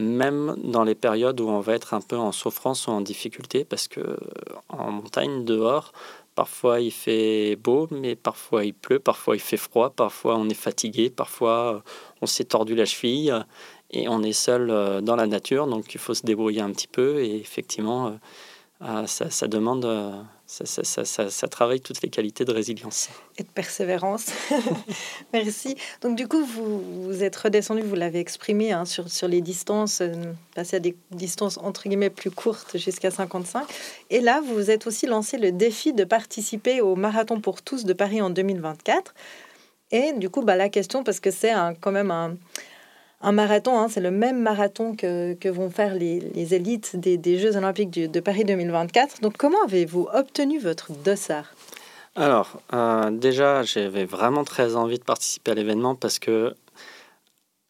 même 0.00 0.56
dans 0.62 0.84
les 0.84 0.94
périodes 0.94 1.40
où 1.40 1.48
on 1.48 1.60
va 1.60 1.74
être 1.74 1.94
un 1.94 2.00
peu 2.00 2.16
en 2.16 2.32
souffrance 2.32 2.86
ou 2.86 2.90
en 2.90 3.00
difficulté, 3.00 3.64
parce 3.64 3.88
que 3.88 4.00
euh, 4.00 4.16
en 4.68 4.90
montagne, 4.90 5.44
dehors, 5.44 5.92
parfois 6.34 6.80
il 6.80 6.90
fait 6.90 7.56
beau, 7.56 7.88
mais 7.90 8.16
parfois 8.16 8.64
il 8.64 8.74
pleut, 8.74 8.98
parfois 8.98 9.36
il 9.36 9.40
fait 9.40 9.56
froid, 9.56 9.90
parfois 9.90 10.36
on 10.36 10.48
est 10.48 10.54
fatigué, 10.54 11.10
parfois 11.10 11.74
euh, 11.74 11.80
on 12.22 12.26
s'est 12.26 12.44
tordu 12.44 12.74
la 12.74 12.84
cheville 12.84 13.34
et 13.90 14.08
on 14.08 14.22
est 14.22 14.32
seul 14.32 15.02
dans 15.02 15.16
la 15.16 15.26
nature, 15.26 15.66
donc 15.66 15.94
il 15.94 15.98
faut 15.98 16.14
se 16.14 16.22
débrouiller 16.22 16.60
un 16.60 16.70
petit 16.70 16.86
peu 16.86 17.20
et 17.20 17.36
effectivement, 17.36 18.18
ça, 18.80 19.30
ça 19.30 19.48
demande 19.48 19.84
ça, 20.50 21.48
travaille 21.48 21.80
toutes 21.80 22.02
les 22.02 22.08
qualités 22.08 22.44
de 22.44 22.52
résilience. 22.52 23.08
Et 23.38 23.44
de 23.44 23.48
persévérance. 23.48 24.26
Merci. 25.32 25.76
Donc 26.00 26.16
du 26.16 26.26
coup, 26.26 26.44
vous, 26.44 27.04
vous 27.04 27.22
êtes 27.22 27.36
redescendu, 27.36 27.82
vous 27.82 27.94
l'avez 27.94 28.18
exprimé 28.18 28.72
hein, 28.72 28.84
sur, 28.84 29.08
sur 29.08 29.28
les 29.28 29.42
distances, 29.42 30.00
euh, 30.00 30.12
passé 30.56 30.76
à 30.76 30.80
des 30.80 30.96
distances 31.12 31.56
entre 31.58 31.88
guillemets 31.88 32.10
plus 32.10 32.32
courtes 32.32 32.76
jusqu'à 32.78 33.12
55. 33.12 33.64
Et 34.10 34.20
là, 34.20 34.40
vous 34.40 34.54
vous 34.54 34.70
êtes 34.72 34.88
aussi 34.88 35.06
lancé 35.06 35.38
le 35.38 35.52
défi 35.52 35.92
de 35.92 36.02
participer 36.02 36.80
au 36.80 36.96
Marathon 36.96 37.40
pour 37.40 37.62
tous 37.62 37.84
de 37.84 37.92
Paris 37.92 38.20
en 38.20 38.30
2024. 38.30 39.14
Et 39.92 40.12
du 40.14 40.30
coup, 40.30 40.42
bah, 40.42 40.56
la 40.56 40.68
question, 40.68 41.04
parce 41.04 41.20
que 41.20 41.30
c'est 41.30 41.52
quand 41.80 41.92
même 41.92 42.10
un, 42.10 42.36
un 43.22 43.32
marathon, 43.32 43.78
hein, 43.78 43.88
c'est 43.88 44.00
le 44.00 44.10
même 44.10 44.40
marathon 44.40 44.94
que, 44.96 45.34
que 45.34 45.48
vont 45.48 45.70
faire 45.70 45.94
les, 45.94 46.20
les 46.20 46.54
élites 46.54 46.96
des, 46.96 47.18
des, 47.18 47.38
Jeux 47.38 47.56
olympiques 47.56 47.90
de 47.90 48.20
Paris 48.20 48.44
2024. 48.44 49.20
Donc 49.20 49.36
comment 49.36 49.62
avez-vous 49.64 50.08
obtenu 50.12 50.58
votre 50.58 50.92
dossard? 50.92 51.52
Alors, 52.16 52.60
euh, 52.72 53.10
déjà, 53.10 53.62
j'avais 53.62 54.04
vraiment 54.04 54.44
très 54.44 54.74
envie 54.74 54.98
de 54.98 55.04
participer 55.04 55.52
à 55.52 55.54
l'événement 55.54 55.94
parce 55.94 56.18
que, 56.18 56.54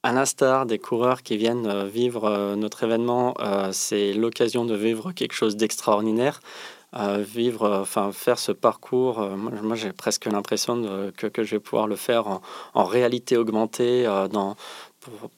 à 0.03 0.13
l'instar 0.13 0.65
des 0.65 0.79
coureurs 0.79 1.23
qui 1.23 1.37
viennent 1.37 1.67
euh, 1.67 1.85
vivre 1.85 2.25
euh, 2.25 2.57
notre 2.57 2.85
événement, 2.85 3.35
c'est 3.73 4.13
l'occasion 4.15 4.65
de 4.65 4.75
vivre 4.75 5.13
quelque 5.13 5.35
chose 5.35 5.57
d'extraordinaire. 5.57 6.41
vivre, 6.95 7.69
enfin 7.83 8.13
faire 8.13 8.39
ce 8.39 8.53
parcours, 8.53 9.21
moi, 9.21 9.77
j'ai 9.77 9.93
presque 9.93 10.27
l'impression 10.27 11.11
que, 11.17 11.27
que, 11.29 11.45
je 11.45 11.57
vais 11.57 11.61
pouvoir 11.61 11.87
le 11.87 11.97
faire 11.97 12.27
en, 12.27 12.41
en 12.75 12.85
réalité 12.85 13.37
augmentée 13.37 14.05
dans, 14.33 14.57
pour, 15.01 15.31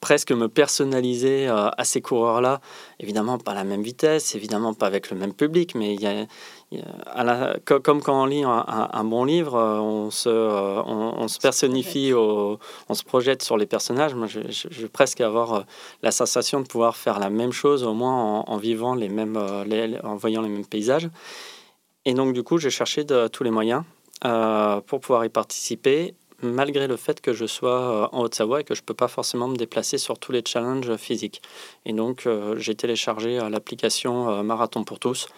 presque 0.00 0.30
me 0.30 0.48
personnaliser 0.48 1.48
euh, 1.48 1.68
à 1.76 1.84
ces 1.84 2.00
coureurs-là. 2.00 2.60
Évidemment, 3.00 3.38
pas 3.38 3.52
à 3.52 3.54
la 3.54 3.64
même 3.64 3.82
vitesse, 3.82 4.34
évidemment, 4.34 4.74
pas 4.74 4.86
avec 4.86 5.10
le 5.10 5.16
même 5.16 5.32
public, 5.32 5.74
mais 5.74 5.94
il 5.94 6.00
y 6.00 6.06
a, 6.06 7.56
comme 7.64 8.02
quand 8.02 8.22
on 8.22 8.26
lit 8.26 8.44
un, 8.44 9.04
bon 9.04 9.24
livre, 9.24 9.56
euh, 9.56 9.78
on 9.78 10.10
se, 10.10 10.28
euh, 10.28 10.82
on, 10.84 11.26
se 11.28 11.38
personnifie, 11.38 12.12
on 12.14 12.58
se 12.92 13.04
projette 13.04 13.42
sur 13.42 13.56
les 13.56 13.66
personnages. 13.66 14.14
Moi, 14.14 14.26
je, 14.26 14.40
vais 14.40 14.88
presque 14.88 15.20
avoir 15.20 15.64
la 16.02 16.10
sensation 16.10 16.60
de 16.60 16.66
pouvoir 16.66 16.96
faire 16.96 17.18
la 17.18 17.30
même 17.30 17.52
chose, 17.52 17.82
au 17.82 17.94
moins 17.94 18.44
en, 18.46 18.56
vivant 18.58 18.94
les 18.94 19.08
mêmes, 19.08 19.36
en 19.36 20.16
voyant 20.16 20.42
les 20.42 20.48
mêmes 20.48 20.66
paysages. 20.66 21.08
Et 22.04 22.14
donc, 22.14 22.32
du 22.32 22.42
coup, 22.42 22.58
j'ai 22.58 22.70
cherché 22.70 23.02
de, 23.02 23.28
tous 23.28 23.42
les 23.42 23.50
moyens 23.50 23.82
pour 24.20 25.00
pouvoir 25.00 25.24
y 25.24 25.30
participer 25.30 26.14
malgré 26.42 26.86
le 26.86 26.96
fait 26.96 27.20
que 27.20 27.32
je 27.32 27.46
sois 27.46 27.80
euh, 27.80 28.08
en 28.12 28.22
Haute-Savoie 28.22 28.60
et 28.60 28.64
que 28.64 28.74
je 28.74 28.80
ne 28.80 28.84
peux 28.84 28.94
pas 28.94 29.08
forcément 29.08 29.48
me 29.48 29.56
déplacer 29.56 29.98
sur 29.98 30.18
tous 30.18 30.32
les 30.32 30.42
challenges 30.46 30.96
physiques. 30.96 31.42
Et 31.84 31.92
donc, 31.92 32.26
euh, 32.26 32.56
j'ai 32.58 32.74
téléchargé 32.74 33.38
euh, 33.38 33.48
l'application 33.48 34.42
Marathon 34.42 34.84
pour 34.84 34.98
tous 34.98 35.28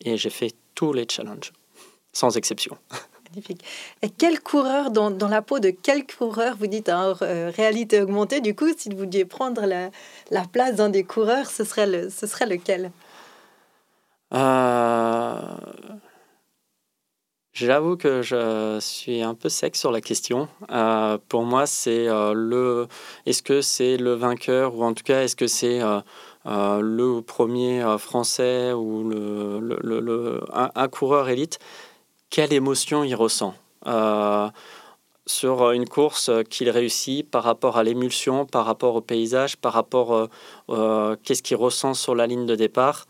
et 0.00 0.16
j'ai 0.16 0.30
fait 0.30 0.54
tous 0.74 0.92
les 0.92 1.06
challenges, 1.08 1.52
sans 2.12 2.36
exception. 2.36 2.76
Magnifique. 3.30 3.64
Et 4.02 4.08
quel 4.08 4.40
coureur, 4.40 4.90
dans, 4.90 5.10
dans, 5.10 5.28
la 5.28 5.42
peau 5.42 5.58
de 5.58 5.70
quel 5.70 6.06
coureur 6.06 6.56
vous 6.56 6.68
dites 6.68 6.88
en 6.88 7.12
réalité 7.12 8.00
augmentée, 8.00 8.40
du 8.40 8.54
coup, 8.54 8.68
si 8.76 8.88
vous 8.90 9.04
deviez 9.04 9.24
prendre 9.24 9.66
la, 9.66 9.90
la 10.30 10.44
place 10.44 10.76
d'un 10.76 10.90
des 10.90 11.02
coureurs, 11.02 11.50
ce 11.50 11.64
serait, 11.64 11.86
le, 11.86 12.08
ce 12.08 12.26
serait 12.26 12.46
lequel? 12.46 12.92
J'avoue 17.56 17.96
que 17.96 18.20
je 18.20 18.76
suis 18.82 19.22
un 19.22 19.34
peu 19.34 19.48
sec 19.48 19.76
sur 19.76 19.90
la 19.90 20.02
question. 20.02 20.46
Euh, 20.70 21.16
pour 21.26 21.44
moi, 21.44 21.64
c'est 21.64 22.06
euh, 22.06 22.34
le. 22.34 22.86
Est-ce 23.24 23.42
que 23.42 23.62
c'est 23.62 23.96
le 23.96 24.12
vainqueur 24.12 24.74
ou 24.74 24.84
en 24.84 24.92
tout 24.92 25.02
cas, 25.02 25.22
est-ce 25.22 25.36
que 25.36 25.46
c'est 25.46 25.80
euh, 25.80 26.02
le 26.82 27.22
premier 27.22 27.82
français 27.98 28.74
ou 28.74 29.08
le, 29.08 29.60
le, 29.60 30.00
le 30.00 30.40
un, 30.52 30.88
coureur 30.88 31.30
élite? 31.30 31.58
Quelle 32.28 32.52
émotion 32.52 33.04
il 33.04 33.14
ressent 33.14 33.54
sur 35.24 35.70
une 35.70 35.88
course 35.88 36.30
qu'il 36.50 36.68
réussit 36.68 37.28
par 37.28 37.42
rapport 37.42 37.78
à 37.78 37.84
l'émulsion, 37.84 38.44
par 38.44 38.66
rapport 38.66 38.96
au 38.96 39.00
paysage, 39.00 39.56
par 39.56 39.72
rapport 39.72 40.28
qu'est-ce 40.68 41.42
qu'il 41.42 41.56
ressent 41.56 41.94
sur 41.94 42.14
la 42.14 42.26
ligne 42.26 42.44
de 42.44 42.54
départ? 42.54 43.06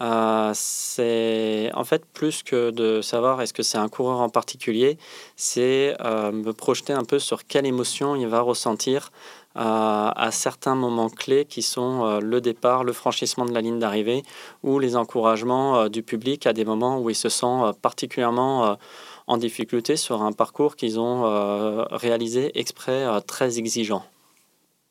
Euh, 0.00 0.52
c'est 0.54 1.70
en 1.74 1.84
fait 1.84 2.04
plus 2.06 2.42
que 2.42 2.70
de 2.70 3.02
savoir 3.02 3.42
est-ce 3.42 3.52
que 3.52 3.62
c'est 3.62 3.78
un 3.78 3.88
coureur 3.88 4.20
en 4.20 4.30
particulier, 4.30 4.96
c'est 5.36 5.94
euh, 6.00 6.32
me 6.32 6.52
projeter 6.52 6.92
un 6.92 7.04
peu 7.04 7.18
sur 7.18 7.46
quelle 7.46 7.66
émotion 7.66 8.16
il 8.16 8.26
va 8.26 8.40
ressentir 8.40 9.12
euh, 9.56 9.60
à 9.60 10.30
certains 10.30 10.74
moments 10.74 11.10
clés 11.10 11.44
qui 11.44 11.62
sont 11.62 12.20
le 12.20 12.40
départ, 12.40 12.84
le 12.84 12.92
franchissement 12.92 13.44
de 13.44 13.52
la 13.52 13.60
ligne 13.60 13.78
d'arrivée 13.78 14.22
ou 14.62 14.78
les 14.78 14.96
encouragements 14.96 15.88
du 15.88 16.02
public 16.02 16.46
à 16.46 16.52
des 16.52 16.64
moments 16.64 16.98
où 17.00 17.10
il 17.10 17.16
se 17.16 17.28
sent 17.28 17.72
particulièrement 17.82 18.78
en 19.26 19.36
difficulté 19.36 19.96
sur 19.96 20.22
un 20.22 20.32
parcours 20.32 20.76
qu'ils 20.76 20.98
ont 20.98 21.84
réalisé 21.90 22.58
exprès 22.58 23.06
très 23.26 23.58
exigeant. 23.58 24.04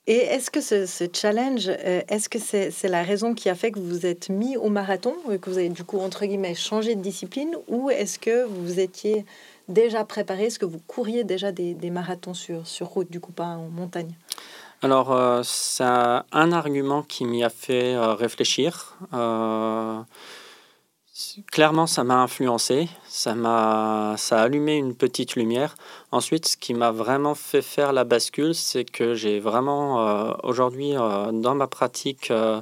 Et 0.10 0.18
est-ce 0.18 0.50
que 0.50 0.60
ce, 0.60 1.08
challenge, 1.14 1.70
euh, 1.70 2.02
est-ce 2.10 2.30
que 2.30 2.40
c'est 2.40 2.88
la 2.88 3.04
raison 3.04 3.36
qui 3.36 3.48
a 3.48 3.54
fait 3.54 3.70
que 3.72 3.78
vous 3.78 3.90
vous 3.90 4.06
êtes 4.08 4.30
mis 4.30 4.58
au 4.58 4.70
marathon, 4.70 5.14
euh, 5.30 5.38
que 5.38 5.52
vous 5.52 5.60
avez 5.60 5.70
du 5.70 5.84
coup, 5.84 6.00
entre 6.00 6.26
guillemets, 6.26 6.56
changé 6.56 6.96
de 6.96 7.02
discipline, 7.02 7.56
ou 7.68 7.92
est-ce 7.92 8.18
que 8.18 8.44
vous 8.44 8.80
étiez 8.80 9.24
déjà 9.68 10.04
préparé, 10.04 10.46
est-ce 10.46 10.58
que 10.58 10.66
vous 10.66 10.82
couriez 10.88 11.24
déjà 11.24 11.52
des, 11.52 11.76
marathons 11.92 12.34
sur, 12.34 12.66
sur 12.66 12.88
route, 12.88 13.12
du 13.12 13.20
coup 13.20 13.32
pas 13.32 13.50
en 13.50 13.70
montagne? 13.70 14.16
Alors, 14.82 15.12
euh, 15.12 15.42
c'est 15.44 15.84
un 15.84 16.52
argument 16.54 17.04
qui 17.04 17.26
m'y 17.26 17.44
a 17.44 17.50
fait 17.52 17.96
réfléchir 17.96 18.98
clairement, 21.52 21.88
ça 21.88 22.04
m'a 22.04 22.22
influencé, 22.22 22.90
ça 23.08 23.36
m'a, 23.36 24.16
ça 24.18 24.40
a 24.40 24.44
allumé 24.44 24.78
une 24.78 24.96
petite 24.96 25.36
lumière. 25.36 25.76
Ensuite, 26.12 26.48
ce 26.48 26.58
qui 26.58 26.74
m'a 26.74 26.92
vraiment 26.92 27.36
fait 27.36 27.62
faire 27.62 27.94
la 27.94 28.04
bascule, 28.04 28.56
c'est 28.56 28.86
que 28.86 29.14
j'ai 29.16 29.40
vraiment, 29.40 30.08
euh, 30.08 30.34
aujourd'hui, 30.44 30.96
euh, 30.96 31.32
dans 31.32 31.56
ma 31.56 31.68
pratique 31.68 32.32
euh, 32.32 32.62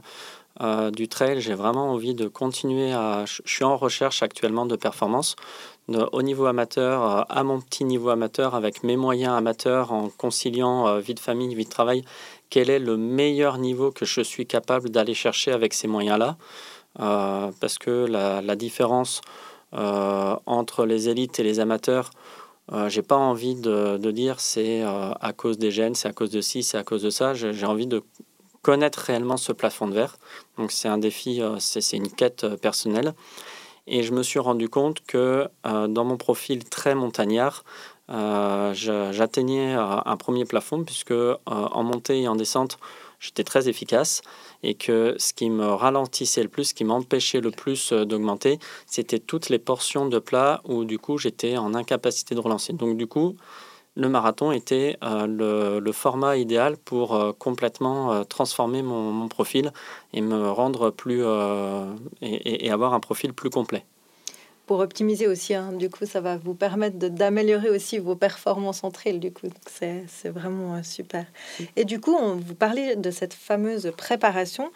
du 0.91 1.07
trail, 1.07 1.39
j'ai 1.39 1.53
vraiment 1.53 1.91
envie 1.91 2.15
de 2.15 2.27
continuer 2.27 2.91
à. 2.91 3.25
Je 3.25 3.41
suis 3.45 3.63
en 3.63 3.77
recherche 3.77 4.23
actuellement 4.23 4.65
de 4.65 4.75
performance. 4.75 5.35
au 6.11 6.21
niveau 6.21 6.47
amateur, 6.47 7.31
à 7.31 7.43
mon 7.43 7.61
petit 7.61 7.85
niveau 7.85 8.09
amateur, 8.09 8.55
avec 8.55 8.83
mes 8.83 8.97
moyens 8.97 9.37
amateurs, 9.37 9.91
en 9.91 10.09
conciliant 10.09 10.97
vie 10.97 11.13
de 11.13 11.19
famille, 11.19 11.53
vie 11.53 11.65
de 11.65 11.69
travail, 11.69 12.03
quel 12.49 12.71
est 12.71 12.79
le 12.79 12.97
meilleur 12.97 13.59
niveau 13.59 13.91
que 13.91 14.05
je 14.05 14.21
suis 14.21 14.47
capable 14.47 14.89
d'aller 14.89 15.13
chercher 15.13 15.51
avec 15.51 15.75
ces 15.75 15.87
moyens-là? 15.87 16.37
Euh, 16.99 17.51
parce 17.59 17.77
que 17.77 18.05
la, 18.05 18.55
différence 18.55 19.21
euh, 19.73 20.35
entre 20.45 20.85
les 20.85 21.09
élites 21.09 21.39
et 21.39 21.43
les 21.43 21.59
amateurs, 21.59 22.09
euh, 22.71 22.89
j'ai 22.89 23.01
pas 23.01 23.15
envie 23.15 23.55
de, 23.55 23.97
dire 24.11 24.39
c'est 24.39 24.81
à 24.83 25.33
cause 25.35 25.57
des 25.57 25.71
gènes, 25.71 25.95
c'est 25.95 26.07
à 26.07 26.13
cause 26.13 26.31
de 26.31 26.41
ci, 26.41 26.63
c'est 26.63 26.77
à 26.77 26.83
cause 26.83 27.03
de 27.03 27.09
ça. 27.09 27.33
J'ai 27.33 27.65
envie 27.65 27.87
de 27.87 28.03
connaître 28.61 28.99
réellement 28.99 29.37
ce 29.37 29.51
plafond 29.51 29.87
de 29.87 29.93
verre. 29.93 30.17
Donc 30.57 30.71
c'est 30.71 30.87
un 30.87 30.97
défi, 30.97 31.41
c'est 31.59 31.97
une 31.97 32.09
quête 32.09 32.47
personnelle. 32.55 33.13
Et 33.89 34.03
je 34.03 34.11
me 34.11 34.21
suis 34.21 34.39
rendu 34.39 34.67
compte 34.67 35.01
que 35.05 35.47
dans 35.63 36.03
mon 36.03 36.17
profil 36.17 36.65
très 36.65 36.93
montagnard, 36.93 37.63
j'atteignais 38.09 39.73
un 39.73 40.17
premier 40.17 40.43
plafond 40.43 40.83
puisque 40.83 41.13
en 41.45 41.83
montée 41.83 42.23
et 42.23 42.27
en 42.27 42.35
descente, 42.35 42.79
j'étais 43.19 43.45
très 43.45 43.69
efficace 43.69 44.21
et 44.63 44.73
que 44.73 45.15
ce 45.17 45.33
qui 45.33 45.49
me 45.49 45.65
ralentissait 45.65 46.43
le 46.43 46.49
plus, 46.49 46.65
ce 46.65 46.73
qui 46.73 46.83
m'empêchait 46.83 47.41
le 47.41 47.51
plus 47.51 47.91
euh, 47.91 48.05
d'augmenter, 48.05 48.59
c'était 48.85 49.19
toutes 49.19 49.49
les 49.49 49.59
portions 49.59 50.07
de 50.07 50.19
plat 50.19 50.61
où 50.65 50.85
du 50.85 50.99
coup 50.99 51.17
j'étais 51.17 51.57
en 51.57 51.73
incapacité 51.73 52.35
de 52.35 52.39
relancer. 52.39 52.73
Donc 52.73 52.97
du 52.97 53.07
coup, 53.07 53.35
le 53.95 54.09
marathon 54.09 54.51
était 54.51 54.97
euh, 55.03 55.79
le, 55.79 55.91
format 55.91 56.37
idéal 56.37 56.77
pour 56.77 57.15
euh, 57.15 57.31
complètement 57.33 58.23
transformer 58.25 58.81
mon, 58.83 59.27
profil 59.27 59.71
et 60.13 60.21
me 60.21 60.49
rendre 60.49 60.91
plus 60.91 61.23
et, 62.21 62.71
avoir 62.71 62.93
un 62.93 62.99
profil 62.99 63.33
plus 63.33 63.49
complet. 63.49 63.83
Pour 64.67 64.79
optimiser 64.79 65.25
aussi. 65.25 65.55
Hein. 65.55 65.71
Du 65.73 65.89
coup, 65.89 66.05
ça 66.05 66.21
va 66.21 66.37
vous 66.37 66.53
permettre 66.53 66.97
d'améliorer 66.97 67.69
aussi 67.69 67.97
vos 67.97 68.15
performances 68.15 68.83
en 68.83 68.91
trail. 68.91 69.17
Du 69.17 69.31
coup, 69.31 69.47
c'est 69.65 70.29
vraiment 70.29 70.75
euh, 70.75 70.83
super. 70.83 71.25
Et 71.75 71.85
du 71.85 71.99
coup, 71.99 72.13
on 72.13 72.35
vous 72.35 72.55
parlait 72.55 72.95
de 72.95 73.09
cette 73.09 73.33
fameuse 73.33 73.91
préparation. 73.97 74.71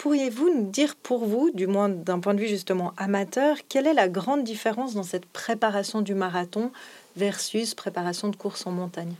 Pourriez-vous 0.00 0.48
nous 0.54 0.70
dire 0.70 0.96
pour 0.96 1.26
vous, 1.26 1.50
du 1.52 1.66
moins 1.66 1.90
d'un 1.90 2.20
point 2.20 2.32
de 2.32 2.40
vue 2.40 2.48
justement 2.48 2.94
amateur, 2.96 3.58
quelle 3.68 3.86
est 3.86 3.92
la 3.92 4.08
grande 4.08 4.44
différence 4.44 4.94
dans 4.94 5.02
cette 5.02 5.26
préparation 5.26 6.00
du 6.00 6.14
marathon 6.14 6.72
versus 7.16 7.74
préparation 7.74 8.28
de 8.28 8.36
course 8.36 8.66
en 8.66 8.70
montagne? 8.70 9.12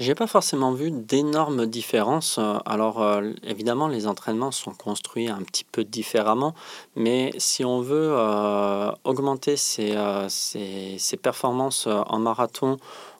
J'ai 0.00 0.14
pas 0.14 0.28
forcément 0.28 0.70
vu 0.70 0.92
d'énormes 0.92 1.66
différences. 1.66 2.38
Alors 2.64 3.02
euh, 3.02 3.32
évidemment, 3.42 3.88
les 3.88 4.06
entraînements 4.06 4.52
sont 4.52 4.72
construits 4.72 5.28
un 5.28 5.42
petit 5.42 5.64
peu 5.64 5.82
différemment, 5.82 6.54
mais 6.94 7.32
si 7.38 7.64
on 7.64 7.80
veut 7.80 8.10
euh, 8.12 8.92
augmenter 9.02 9.56
ses, 9.56 9.96
euh, 9.96 10.28
ses, 10.28 11.16
performances 11.20 11.88
en 11.88 12.18
marathon 12.20 12.76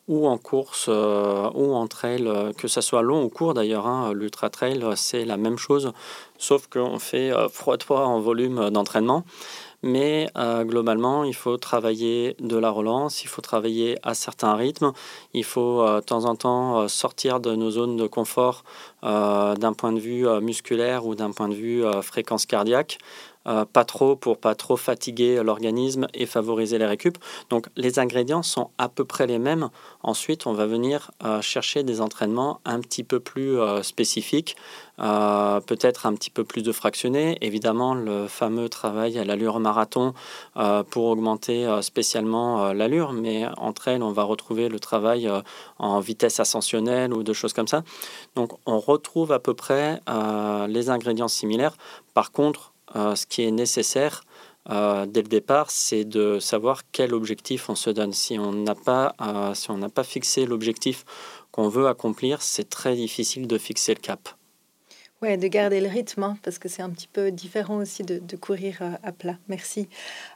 ou 0.06 0.28
en 0.28 0.38
course 0.38 0.86
ou 0.88 1.74
en 1.74 1.86
trail, 1.88 2.30
que 2.56 2.68
ce 2.68 2.80
soit 2.80 3.02
long 3.02 3.24
ou 3.24 3.28
court 3.28 3.54
d'ailleurs, 3.54 3.86
hein, 3.86 4.12
l'ultra 4.14 4.48
trail 4.48 4.82
c'est 4.94 5.24
la 5.24 5.36
même 5.36 5.58
chose, 5.58 5.92
sauf 6.38 6.68
qu'on 6.68 6.98
fait 6.98 7.30
fois 7.50 7.76
fois 7.84 8.06
en 8.06 8.20
volume 8.20 8.70
d'entraînement. 8.70 9.24
Mais 9.82 10.28
euh, 10.36 10.64
globalement, 10.64 11.22
il 11.22 11.34
faut 11.34 11.56
travailler 11.56 12.34
de 12.40 12.56
la 12.56 12.70
relance, 12.70 13.22
il 13.22 13.28
faut 13.28 13.42
travailler 13.42 13.96
à 14.02 14.14
certains 14.14 14.54
rythmes, 14.54 14.92
il 15.34 15.44
faut 15.44 15.82
euh, 15.82 16.00
de 16.00 16.04
temps 16.04 16.24
en 16.24 16.34
temps 16.34 16.80
euh, 16.80 16.88
sortir 16.88 17.38
de 17.38 17.54
nos 17.54 17.70
zones 17.70 17.96
de 17.96 18.06
confort 18.06 18.64
d'un 19.02 19.72
point 19.74 19.92
de 19.92 20.00
vue 20.00 20.26
musculaire 20.40 21.06
ou 21.06 21.14
d'un 21.14 21.30
point 21.30 21.48
de 21.48 21.54
vue 21.54 21.84
fréquence 22.02 22.46
cardiaque. 22.46 22.98
Euh, 23.48 23.64
pas 23.64 23.84
trop 23.84 24.14
pour 24.14 24.38
pas 24.38 24.54
trop 24.54 24.76
fatiguer 24.76 25.42
l'organisme 25.42 26.06
et 26.12 26.26
favoriser 26.26 26.76
les 26.78 26.86
récup. 26.86 27.16
Donc 27.48 27.68
les 27.76 27.98
ingrédients 27.98 28.42
sont 28.42 28.70
à 28.76 28.88
peu 28.88 29.04
près 29.04 29.26
les 29.26 29.38
mêmes. 29.38 29.70
Ensuite, 30.02 30.46
on 30.46 30.52
va 30.52 30.66
venir 30.66 31.10
euh, 31.24 31.40
chercher 31.40 31.82
des 31.82 32.00
entraînements 32.02 32.60
un 32.66 32.80
petit 32.80 33.04
peu 33.04 33.20
plus 33.20 33.58
euh, 33.58 33.82
spécifiques, 33.82 34.56
peut-être 34.98 36.06
un 36.06 36.14
petit 36.14 36.30
peu 36.30 36.44
plus 36.44 36.62
de 36.62 36.72
fractionnés. 36.72 37.38
Évidemment, 37.40 37.94
le 37.94 38.26
fameux 38.26 38.68
travail 38.68 39.16
à 39.18 39.24
l'allure 39.24 39.60
marathon 39.60 40.12
pour 40.90 41.04
augmenter 41.04 41.68
spécialement 41.82 42.72
l'allure, 42.72 43.12
mais 43.12 43.46
entre 43.58 43.86
elles, 43.86 44.02
on 44.02 44.10
va 44.10 44.24
retrouver 44.24 44.68
le 44.68 44.80
travail 44.80 45.30
en 45.78 46.00
vitesse 46.00 46.40
ascensionnelle 46.40 47.14
ou 47.14 47.22
de 47.22 47.32
choses 47.32 47.52
comme 47.52 47.68
ça. 47.68 47.84
Donc 48.34 48.58
on 48.66 48.80
retrouve 48.80 49.30
à 49.30 49.38
peu 49.38 49.54
près 49.54 50.00
les 50.68 50.90
ingrédients 50.90 51.28
similaires. 51.28 51.76
Par 52.12 52.32
contre, 52.32 52.72
ce 52.94 53.26
qui 53.26 53.42
est 53.42 53.50
nécessaire 53.50 54.22
euh, 54.70 55.06
dès 55.06 55.22
le 55.22 55.28
départ, 55.28 55.70
c'est 55.70 56.04
de 56.04 56.38
savoir 56.38 56.82
quel 56.92 57.14
objectif 57.14 57.70
on 57.70 57.74
se 57.74 57.90
donne. 57.90 58.12
Si 58.12 58.38
on 58.38 58.52
n'a 58.52 58.74
pas, 58.74 59.14
euh, 59.20 59.54
si 59.54 59.70
on 59.70 59.78
n'a 59.78 59.88
pas 59.88 60.04
fixé 60.04 60.44
l'objectif 60.44 61.04
qu'on 61.52 61.68
veut 61.68 61.86
accomplir, 61.88 62.42
c'est 62.42 62.68
très 62.68 62.94
difficile 62.94 63.46
de 63.46 63.56
fixer 63.56 63.94
le 63.94 64.00
cap. 64.00 64.28
Ouais, 65.22 65.36
de 65.36 65.48
garder 65.48 65.80
le 65.80 65.88
rythme, 65.88 66.22
hein, 66.22 66.38
parce 66.42 66.58
que 66.58 66.68
c'est 66.68 66.82
un 66.82 66.90
petit 66.90 67.08
peu 67.08 67.30
différent 67.30 67.78
aussi 67.78 68.02
de, 68.02 68.18
de 68.18 68.36
courir 68.36 68.82
à 69.02 69.10
plat. 69.10 69.36
Merci. 69.48 69.88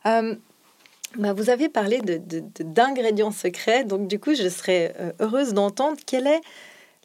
Bah, 0.04 1.34
vous 1.34 1.50
avez 1.50 1.68
parlé 1.68 2.00
d'ingrédients 2.00 3.28
de, 3.28 3.34
secrets, 3.34 3.84
donc 3.84 4.08
du 4.08 4.18
coup, 4.18 4.34
je 4.34 4.48
serais 4.48 4.94
heureuse 5.20 5.52
d'entendre 5.52 5.98
quel 6.06 6.26
est 6.26 6.40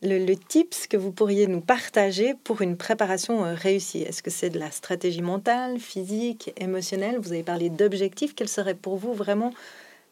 le, 0.03 0.33
tips 0.35 0.87
que 0.87 0.97
vous 0.97 1.11
pourriez 1.11 1.47
nous 1.47 1.61
partager 1.61 2.35
pour 2.43 2.61
une 2.61 2.77
préparation 2.77 3.45
euh, 3.45 3.53
réussie. 3.53 4.01
Est-ce 4.01 4.21
que 4.21 4.29
c'est 4.29 4.49
de 4.49 4.59
la 4.59 4.71
stratégie 4.71 5.21
mentale, 5.21 5.79
physique, 5.79 6.53
émotionnelle? 6.57 7.17
Vous 7.19 7.33
avez 7.33 7.43
parlé 7.43 7.69
d'objectifs. 7.69 8.35
Quel 8.35 8.47
serait 8.47 8.75
pour 8.75 8.97
vous 8.97 9.13
vraiment 9.13 9.53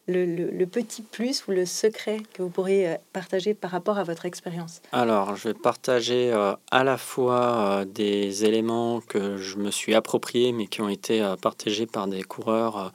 le, 0.08 0.66
petit 0.66 1.02
plus 1.02 1.48
ou 1.48 1.52
le 1.52 1.66
secret 1.66 2.20
que 2.34 2.44
vous 2.44 2.50
pourriez 2.50 2.88
euh, 2.88 2.96
partager 3.14 3.54
par 3.54 3.72
rapport 3.72 3.98
à 3.98 4.04
votre 4.04 4.26
expérience? 4.26 4.82
Alors, 4.92 5.36
je 5.36 5.50
vais 5.50 5.54
partager 5.54 6.32
euh, 6.32 6.54
à 6.72 6.84
la 6.84 6.98
fois 6.98 7.86
des 7.86 8.46
éléments 8.46 9.02
que 9.02 9.38
je 9.38 9.58
me 9.58 9.70
suis 9.72 9.94
appropriés, 9.94 10.52
mais 10.52 10.68
qui 10.68 10.82
ont 10.82 10.90
été 10.90 11.36
partagés 11.42 11.86
par 11.86 12.08
des 12.08 12.24
coureurs, 12.24 12.92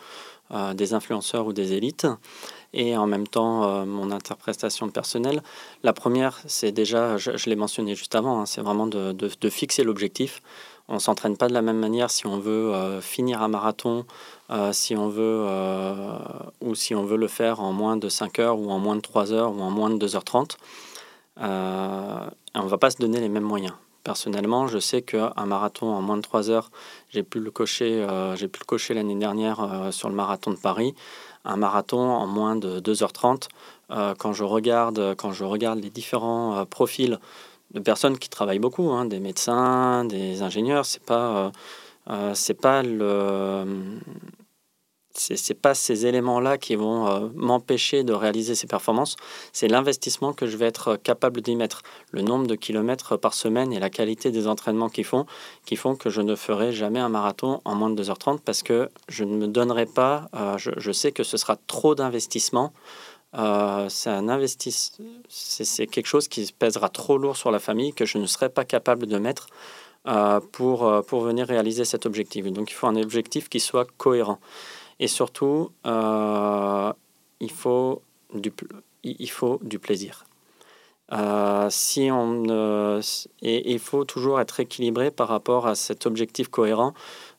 des 0.75 0.95
influenceurs 0.95 1.47
ou 1.47 1.53
des 1.53 1.75
élites 1.75 2.07
et 2.73 2.97
en 2.97 3.07
même 3.07 3.27
temps 3.27 3.65
euh, 3.65 3.85
mon 3.85 4.11
interprétation 4.11 4.89
personnelle. 4.91 5.43
La 5.83 5.93
première, 5.93 6.41
c'est 6.47 6.73
déjà, 6.73 7.17
je, 7.17 7.49
l'ai 7.49 7.57
mentionné 7.57 7.95
juste 7.95 8.15
avant, 8.15 8.41
hein, 8.41 8.47
c'est 8.47 8.61
vraiment 8.61 8.87
de, 8.87 9.29
fixer 9.49 9.83
l'objectif. 9.83 10.43
On 10.89 10.99
s'entraîne 10.99 11.37
pas 11.37 11.49
de 11.49 11.55
la 11.55 11.63
même 11.63 11.79
manière 11.79 12.11
si 12.11 12.27
on 12.27 12.39
veut 12.39 12.75
euh, 12.75 13.01
finir 13.01 13.43
un 13.43 13.49
marathon, 13.49 14.07
euh, 14.51 14.73
si 14.73 14.97
on 14.97 15.09
veut, 15.09 15.47
ou 16.61 16.75
si 16.75 16.95
on 16.95 17.05
veut 17.05 17.17
le 17.17 17.29
faire 17.29 17.61
en 17.61 17.73
moins 17.73 17.97
de 17.97 18.09
5 18.09 18.39
heures, 18.41 18.59
ou 18.59 18.71
en 18.71 18.79
moins 18.79 18.97
de 18.97 19.01
3 19.01 19.33
heures, 19.33 19.53
ou 19.53 19.61
en 19.61 19.71
moins 19.71 19.91
de 19.91 20.05
2h30. 20.05 20.57
on 21.37 21.43
ne 21.45 22.69
va 22.69 22.79
pas 22.79 22.91
se 22.91 22.99
donner 22.99 23.21
les 23.21 23.29
mêmes 23.29 23.45
moyens. 23.45 23.75
Personnellement, 24.03 24.67
je 24.67 24.79
sais 24.79 25.03
qu'un 25.03 25.47
marathon 25.47 25.89
en 25.93 26.01
moins 26.01 26.17
de 26.17 26.23
3 26.23 26.51
heures, 26.51 26.71
j'ai 27.11 27.23
pu 27.23 27.39
le 27.39 27.51
cocher, 27.51 28.05
j'ai 28.35 28.49
pu 28.49 28.61
le 28.61 28.65
cocher 28.65 28.95
l'année 28.95 29.15
dernière 29.15 29.89
sur 29.93 30.09
le 30.09 30.15
marathon 30.15 30.51
de 30.51 30.57
Paris 30.57 30.95
un 31.45 31.57
marathon 31.57 31.99
en 31.99 32.27
moins 32.27 32.57
de 32.57 32.81
2h30. 32.81 33.49
Euh, 33.91 34.15
quand, 34.17 34.33
je 34.33 34.45
regarde, 34.45 35.15
quand 35.17 35.33
je 35.33 35.45
regarde 35.45 35.81
les 35.81 35.91
différents 35.91 36.59
euh, 36.59 36.65
profils 36.65 37.19
de 37.73 37.81
personnes 37.81 38.19
qui 38.19 38.29
travaillent 38.29 38.59
beaucoup, 38.59 38.91
hein, 38.91 39.05
des 39.05 39.21
médecins, 39.21 40.05
des 40.05 40.43
ingénieurs, 40.43 40.85
c'est 40.87 41.03
pas, 41.03 41.53
euh, 42.09 42.35
c'est 42.35 42.55
pas 42.55 42.83
le 42.83 43.65
c'est 45.15 45.61
pas 45.61 45.75
ces 45.75 46.07
éléments-là 46.07 46.59
qui 46.59 46.77
vont 46.77 47.09
euh, 47.09 47.29
m'empêcher 47.35 48.05
de 48.05 48.13
réaliser 48.13 48.55
ces 48.55 48.67
performances, 48.67 49.17
c'est 49.53 49.69
l'investissement 49.69 50.33
que 50.33 50.47
je 50.47 50.57
vais 50.57 50.67
être 50.67 50.97
capable 50.97 51.41
d'y 51.41 51.57
mettre, 51.57 51.83
le 52.13 52.23
nombre 52.23 52.47
de 52.47 52.55
kilomètres 52.55 53.17
par 53.17 53.35
semaine 53.35 53.73
et 53.73 53.81
la 53.81 53.91
qualité 53.91 54.31
des 54.31 54.47
entraînements 54.47 54.89
qu'ils 54.89 55.05
font, 55.05 55.27
qui 55.65 55.77
font 55.77 55.97
que 55.97 56.11
je 56.11 56.21
ne 56.21 56.35
ferai 56.35 56.73
jamais 56.73 57.01
un 57.01 57.09
marathon 57.09 57.61
en 57.65 57.75
moins 57.75 57.91
de 57.91 58.03
2h30 58.03 58.39
parce 58.41 58.63
que 58.63 58.89
je 59.09 59.25
ne 59.25 59.37
me 59.37 59.49
donnerai 59.49 59.87
pas, 59.87 60.29
euh, 60.35 60.57
je, 60.59 60.93
sais 60.93 61.13
que 61.13 61.23
ce 61.23 61.37
sera 61.37 61.57
trop 61.67 61.95
d'investissement. 61.95 62.73
Euh, 63.39 63.89
c'est 63.89 65.87
quelque 65.87 66.07
chose 66.07 66.29
qui 66.29 66.53
pèsera 66.57 66.89
trop 66.89 67.17
lourd 67.19 67.37
sur 67.37 67.51
la 67.51 67.59
famille 67.59 67.93
que 67.93 68.05
je 68.05 68.19
ne 68.19 68.27
serai 68.27 68.49
pas 68.49 68.65
capable 68.65 69.07
de 69.07 69.19
mettre 69.19 69.49
pour, 70.53 71.05
pour 71.07 71.21
venir 71.21 71.47
réaliser 71.47 71.85
cet 71.85 72.07
objectif. 72.07 72.47
Donc 72.47 72.71
il 72.71 72.75
faut 72.75 72.87
un 72.87 72.97
objectif 72.97 73.49
qui 73.49 73.61
soit 73.61 73.87
cohérent. 73.99 74.41
Et 75.01 75.09
surtout, 75.09 75.73
euh, 75.87 76.93
il, 77.41 77.51
faut 77.51 78.03
du, 78.35 78.53
il 79.03 79.31
faut 79.31 79.59
du 79.63 79.79
plaisir. 79.79 80.25
Euh, 81.13 81.67
si 81.71 82.09
on, 82.13 83.01
et 83.43 83.73
il 83.73 83.81
faut 83.81 84.05
toujours 84.05 84.41
être 84.41 84.61
équilibré 84.61 85.11
par 85.11 85.27
rapport 85.27 85.67
à 85.67 85.75
cet 85.75 86.07
objectif 86.07 86.49
cohérent. 86.49 86.95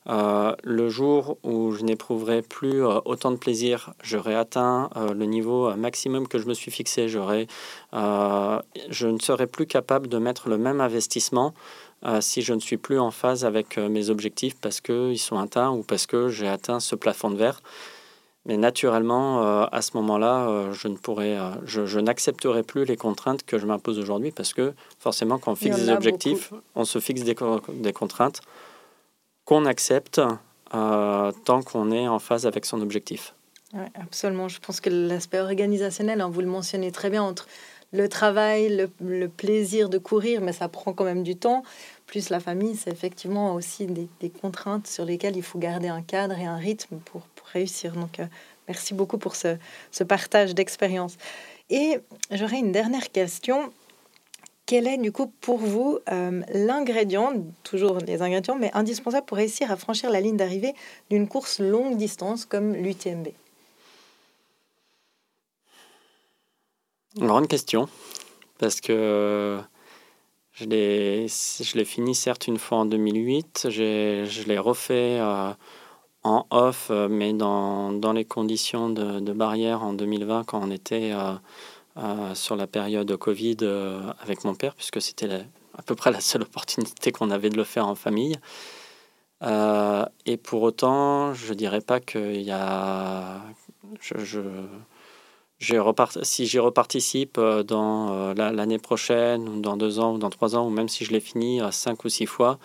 Euh, 0.08 0.54
le 0.62 0.90
jour 0.90 1.38
où 1.42 1.70
je 1.72 1.82
n'éprouverai 1.84 2.42
plus 2.42 2.84
autant 2.84 3.30
de 3.30 3.36
plaisir, 3.36 3.94
j'aurai 4.02 4.34
atteint 4.34 4.90
le 4.96 5.24
niveau 5.24 5.74
maximum 5.76 6.28
que 6.28 6.38
je 6.38 6.48
me 6.48 6.54
suis 6.54 6.72
fixé, 6.72 7.08
j'aurai, 7.08 7.46
je 7.94 9.06
ne 9.06 9.18
serai 9.20 9.46
plus 9.46 9.66
capable 9.66 10.08
de 10.08 10.18
mettre 10.18 10.48
le 10.50 10.58
même 10.58 10.82
investissement 10.82 11.54
euh, 12.04 12.20
si 12.20 12.42
je 12.42 12.52
ne 12.52 12.60
suis 12.60 12.76
plus 12.76 12.98
en 12.98 13.10
phase 13.10 13.44
avec 13.44 13.78
euh, 13.78 13.88
mes 13.88 14.10
objectifs 14.10 14.56
parce 14.60 14.80
qu'ils 14.80 15.18
sont 15.18 15.38
atteints 15.38 15.70
ou 15.70 15.82
parce 15.82 16.06
que 16.06 16.28
j'ai 16.28 16.48
atteint 16.48 16.80
ce 16.80 16.96
plafond 16.96 17.30
de 17.30 17.36
verre. 17.36 17.62
Mais 18.44 18.56
naturellement, 18.56 19.44
euh, 19.44 19.66
à 19.70 19.82
ce 19.82 19.96
moment-là, 19.98 20.72
je 20.72 20.88
ne 20.88 20.96
pourrais, 20.96 21.38
je, 21.64 22.00
n'accepterai 22.00 22.64
plus 22.64 22.84
les 22.84 22.96
contraintes 22.96 23.44
que 23.44 23.56
je 23.56 23.66
m'impose 23.66 24.00
aujourd'hui 24.00 24.32
parce 24.32 24.52
que 24.52 24.74
forcément, 24.98 25.38
quand 25.38 25.52
on 25.52 25.54
fixe 25.54 25.76
des 25.76 25.90
objectifs, 25.90 26.52
on 26.74 26.84
se 26.84 26.98
fixe 26.98 27.22
des, 27.22 27.36
des 27.74 27.92
contraintes 27.92 28.40
qu'on 29.44 29.64
accepte 29.64 30.20
tant 30.70 31.62
qu'on 31.62 31.92
est 31.92 32.08
en 32.08 32.18
phase 32.18 32.44
avec 32.46 32.64
son 32.64 32.80
objectif. 32.80 33.34
Oui, 33.74 33.84
absolument. 33.94 34.48
Je 34.48 34.58
pense 34.58 34.80
que 34.80 34.90
l'aspect 34.90 35.38
organisationnel, 35.38 36.20
hein, 36.20 36.28
vous 36.28 36.40
le 36.40 36.48
mentionnez 36.48 36.90
très 36.90 37.10
bien, 37.10 37.22
entre 37.22 37.46
le 37.92 38.08
travail, 38.08 38.88
le, 39.00 39.28
plaisir 39.28 39.88
de 39.88 39.98
courir, 39.98 40.40
mais 40.40 40.52
ça 40.52 40.68
prend 40.68 40.92
quand 40.92 41.04
même 41.04 41.22
du 41.22 41.36
temps. 41.36 41.62
Plus 42.12 42.28
la 42.28 42.40
famille, 42.40 42.76
c'est 42.76 42.90
effectivement 42.90 43.54
aussi 43.54 43.86
des, 43.86 44.28
contraintes 44.28 44.86
sur 44.86 45.06
lesquelles 45.06 45.34
il 45.34 45.42
faut 45.42 45.58
garder 45.58 45.88
un 45.88 46.02
cadre 46.02 46.38
et 46.38 46.44
un 46.44 46.58
rythme 46.58 46.98
pour, 46.98 47.22
réussir. 47.54 47.94
Donc, 47.94 48.20
euh, 48.20 48.26
merci 48.68 48.92
beaucoup 48.92 49.16
pour 49.16 49.34
ce, 49.34 49.56
partage 50.06 50.54
d'expérience. 50.54 51.16
Et 51.70 51.96
j'aurais 52.30 52.58
une 52.58 52.70
dernière 52.70 53.10
question. 53.12 53.72
Quel 54.66 54.86
est 54.88 54.98
du 54.98 55.10
coup 55.10 55.32
pour 55.40 55.56
vous 55.56 56.00
euh, 56.10 56.42
l'ingrédient, 56.52 57.32
toujours 57.62 57.96
les 57.96 58.20
ingrédients, 58.20 58.56
mais 58.56 58.70
indispensable 58.74 59.24
pour 59.24 59.38
réussir 59.38 59.70
à 59.70 59.76
franchir 59.76 60.10
la 60.10 60.20
ligne 60.20 60.36
d'arrivée 60.36 60.74
d'une 61.08 61.26
course 61.26 61.60
longue 61.60 61.96
distance 61.96 62.44
comme 62.44 62.74
l'UTMB 62.74 63.28
Grande 67.16 67.48
question, 67.48 67.88
parce 68.58 68.82
que 68.82 69.62
je 70.52 70.66
l'ai, 70.66 71.84
fini 71.84 72.14
certes 72.14 72.46
une 72.46 72.58
fois 72.58 72.78
en 72.78 72.84
2008, 72.84 73.68
je 73.70 74.46
l'ai 74.46 74.58
refait 74.58 75.18
euh, 75.18 75.52
en 76.24 76.46
off, 76.50 76.90
mais 76.90 77.32
dans, 77.32 77.92
dans 77.92 78.12
les 78.12 78.24
conditions 78.24 78.90
de, 78.90 79.32
barrière 79.32 79.82
en 79.82 79.92
2020, 79.92 80.44
quand 80.44 80.60
on 80.62 80.70
était 80.70 81.12
sur 82.34 82.56
la 82.56 82.66
période 82.66 83.16
Covid 83.16 83.56
avec 84.20 84.44
mon 84.44 84.54
père, 84.54 84.74
puisque 84.74 85.00
c'était 85.00 85.44
à 85.76 85.82
peu 85.82 85.94
près 85.94 86.12
la 86.12 86.20
seule 86.20 86.42
opportunité 86.42 87.12
qu'on 87.12 87.30
avait 87.30 87.50
de 87.50 87.56
le 87.56 87.64
faire 87.64 87.88
en 87.88 87.94
famille. 87.94 88.38
et 89.42 90.36
pour 90.36 90.62
autant, 90.62 91.34
je 91.34 91.54
dirais 91.54 91.80
pas 91.80 91.98
qu'il 91.98 92.42
y 92.42 92.52
a. 92.52 93.40
je, 94.00 94.40
si 96.22 96.46
j'y 96.46 96.58
reparticipe 96.58 97.38
euh, 97.38 97.62
dans 97.62 98.12
euh, 98.12 98.34
l'année 98.34 98.78
prochaine, 98.78 99.48
ou 99.48 99.60
dans 99.60 99.76
deux 99.76 100.00
ans, 100.00 100.14
ou 100.14 100.18
dans 100.18 100.30
trois 100.30 100.56
ans, 100.56 100.66
ou 100.66 100.70
même 100.70 100.88
si 100.88 101.04
je 101.04 101.12
l'ai 101.12 101.20
fini 101.20 101.60
euh, 101.60 101.70
cinq 101.70 102.04
ou 102.04 102.08
six 102.08 102.26
fois, 102.26 102.58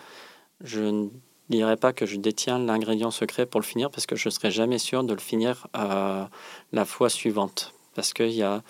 je 0.62 0.80
ne 0.80 1.08
dirais 1.48 1.76
pas 1.76 1.92
que 1.92 2.06
je 2.06 2.16
détiens 2.16 2.58
l'ingrédient 2.58 3.10
secret 3.10 3.46
pour 3.46 3.60
le 3.60 3.64
finir 3.64 3.90
parce 3.90 4.06
que 4.06 4.16
je 4.16 4.28
ne 4.28 4.30
serai 4.30 4.50
jamais 4.50 4.78
sûr 4.78 5.04
de 5.04 5.14
le 5.14 5.20
finir 5.20 5.68
la 5.74 6.84
fois 6.84 7.08
suivante. 7.08 7.72
Parce 7.94 8.12
qu'il 8.12 8.32
y 8.32 8.42
a 8.42 8.62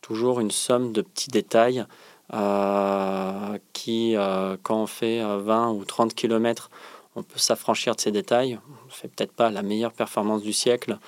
toujours 0.00 0.40
une 0.40 0.50
somme 0.50 0.92
de 0.92 1.02
petits 1.02 1.28
détails 1.28 1.84
qui, 3.72 4.14
quand 4.62 4.82
on 4.82 4.86
fait 4.86 5.22
20 5.22 5.72
ou 5.72 5.84
30 5.84 6.14
km, 6.14 6.70
on 7.16 7.22
peut 7.22 7.38
s'affranchir 7.38 7.94
de 7.94 8.00
ces 8.00 8.10
détails. 8.10 8.58
On 8.82 8.86
ne 8.86 8.90
fait 8.90 9.08
peut-être 9.08 9.32
pas 9.32 9.50
la 9.50 9.62
meilleure 9.62 9.92
performance 9.92 10.42
du 10.42 10.52
siècle, 10.52 10.98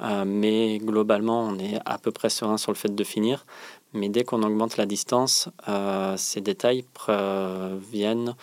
euh, 0.00 0.24
mais 0.26 0.78
globalement, 0.78 1.42
on 1.42 1.58
est 1.58 1.78
à 1.84 1.98
peu 1.98 2.10
près 2.10 2.28
serein 2.28 2.58
sur 2.58 2.72
le 2.72 2.76
fait 2.76 2.94
de 2.94 3.04
finir. 3.04 3.46
Mais 3.92 4.08
dès 4.08 4.24
qu'on 4.24 4.42
augmente 4.42 4.76
la 4.76 4.86
distance, 4.86 5.48
euh, 5.68 6.16
ces 6.16 6.40
détails 6.40 6.84
viennent 7.08 8.34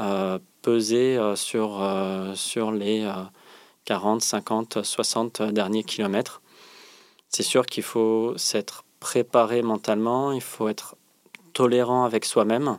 euh, 0.00 0.38
peser 0.62 1.18
sur, 1.36 1.80
sur 2.34 2.72
les 2.72 3.10
40, 3.84 4.22
50, 4.22 4.82
60 4.82 5.42
derniers 5.42 5.84
kilomètres. 5.84 6.42
C'est 7.28 7.42
sûr 7.42 7.66
qu'il 7.66 7.84
faut 7.84 8.36
s'être 8.36 8.84
préparé 9.00 9.62
mentalement, 9.62 10.32
il 10.32 10.40
faut 10.40 10.68
être 10.68 10.96
tolérant 11.52 12.04
avec 12.04 12.24
soi-même. 12.24 12.78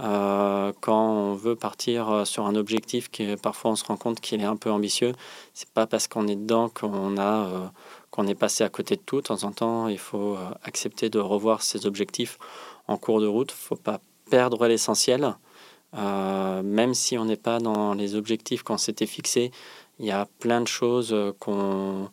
Euh, 0.00 0.72
quand 0.80 1.10
on 1.10 1.34
veut 1.34 1.56
partir 1.56 2.08
euh, 2.08 2.24
sur 2.24 2.46
un 2.46 2.54
objectif 2.54 3.10
qui 3.10 3.34
parfois 3.36 3.72
on 3.72 3.76
se 3.76 3.84
rend 3.84 3.96
compte 3.96 4.20
qu'il 4.20 4.40
est 4.40 4.44
un 4.44 4.54
peu 4.54 4.70
ambitieux, 4.70 5.12
c'est 5.54 5.68
pas 5.70 5.88
parce 5.88 6.06
qu'on 6.06 6.28
est 6.28 6.36
dedans 6.36 6.68
qu'on 6.68 7.16
a 7.16 7.46
euh, 7.46 7.66
qu'on 8.10 8.26
est 8.28 8.36
passé 8.36 8.62
à 8.62 8.68
côté 8.68 8.94
de 8.94 9.00
tout. 9.00 9.16
De 9.16 9.22
temps 9.22 9.42
en 9.42 9.50
temps, 9.50 9.88
il 9.88 9.98
faut 9.98 10.36
accepter 10.62 11.10
de 11.10 11.18
revoir 11.18 11.62
ses 11.62 11.84
objectifs 11.86 12.38
en 12.86 12.96
cours 12.96 13.20
de 13.20 13.26
route. 13.26 13.50
Faut 13.50 13.76
pas 13.76 14.00
perdre 14.30 14.66
l'essentiel, 14.66 15.34
même 15.92 16.94
si 16.94 17.18
on 17.18 17.26
n'est 17.26 17.36
pas 17.36 17.58
dans 17.58 17.92
les 17.92 18.14
objectifs 18.14 18.62
qu'on 18.62 18.78
s'était 18.78 19.06
fixés. 19.06 19.50
Il 19.98 20.06
y 20.06 20.10
a 20.10 20.26
plein 20.38 20.62
de 20.62 20.68
choses 20.68 21.14
qu'on 21.38 22.08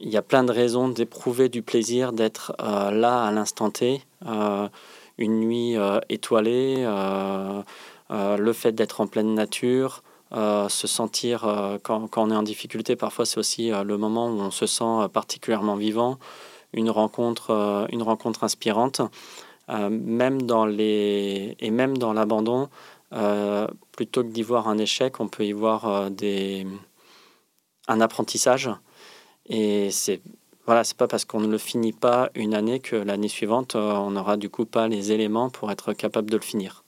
il 0.00 0.08
y 0.08 0.16
a 0.16 0.22
plein 0.22 0.44
de 0.44 0.52
raisons 0.52 0.88
d'éprouver 0.88 1.48
du 1.50 1.62
plaisir 1.62 2.12
d'être 2.12 2.54
là 2.58 3.26
à 3.26 3.30
l'instant 3.30 3.70
T 3.70 4.00
une 5.18 5.40
nuit 5.40 5.76
euh, 5.76 5.98
étoilée, 6.08 6.76
euh, 6.78 7.62
euh, 8.10 8.36
le 8.36 8.52
fait 8.52 8.72
d'être 8.72 9.00
en 9.00 9.06
pleine 9.06 9.34
nature, 9.34 10.02
se 10.30 10.86
sentir, 10.86 11.78
quand, 11.82 12.06
quand, 12.06 12.28
on 12.28 12.30
est 12.30 12.36
en 12.36 12.42
difficulté, 12.42 12.96
parfois 12.96 13.24
c'est 13.24 13.38
aussi 13.38 13.70
le 13.70 13.96
moment 13.96 14.28
où 14.28 14.40
on 14.40 14.50
se 14.50 14.66
sent 14.66 15.08
particulièrement 15.10 15.74
vivant, 15.74 16.18
une 16.74 16.90
rencontre, 16.90 17.86
une 17.90 18.02
rencontre 18.02 18.44
inspirante. 18.44 19.00
même 19.70 20.42
dans 20.42 20.66
les, 20.66 21.56
et 21.60 21.70
même 21.70 21.96
dans 21.96 22.12
l'abandon, 22.12 22.68
plutôt 23.92 24.22
que 24.22 24.28
d'y 24.28 24.42
voir 24.42 24.68
un 24.68 24.76
échec, 24.76 25.18
on 25.18 25.28
peut 25.28 25.46
y 25.46 25.52
voir 25.52 26.10
des, 26.10 26.66
un 27.86 28.00
apprentissage. 28.02 28.68
Et 29.46 29.90
c'est 29.90 30.20
voilà, 30.68 30.84
c'est 30.84 30.98
pas 30.98 31.08
parce 31.08 31.24
qu'on 31.24 31.40
ne 31.40 31.48
le 31.48 31.56
finit 31.56 31.94
pas 31.94 32.28
une 32.34 32.52
année 32.52 32.78
que 32.78 32.94
l'année 32.94 33.28
suivante, 33.28 33.74
euh, 33.74 33.94
on 33.94 34.10
n'aura 34.10 34.36
du 34.36 34.50
coup 34.50 34.66
pas 34.66 34.86
les 34.86 35.12
éléments 35.12 35.48
pour 35.48 35.72
être 35.72 35.94
capable 35.94 36.28
de 36.28 36.36
le 36.36 36.42
finir. 36.42 36.84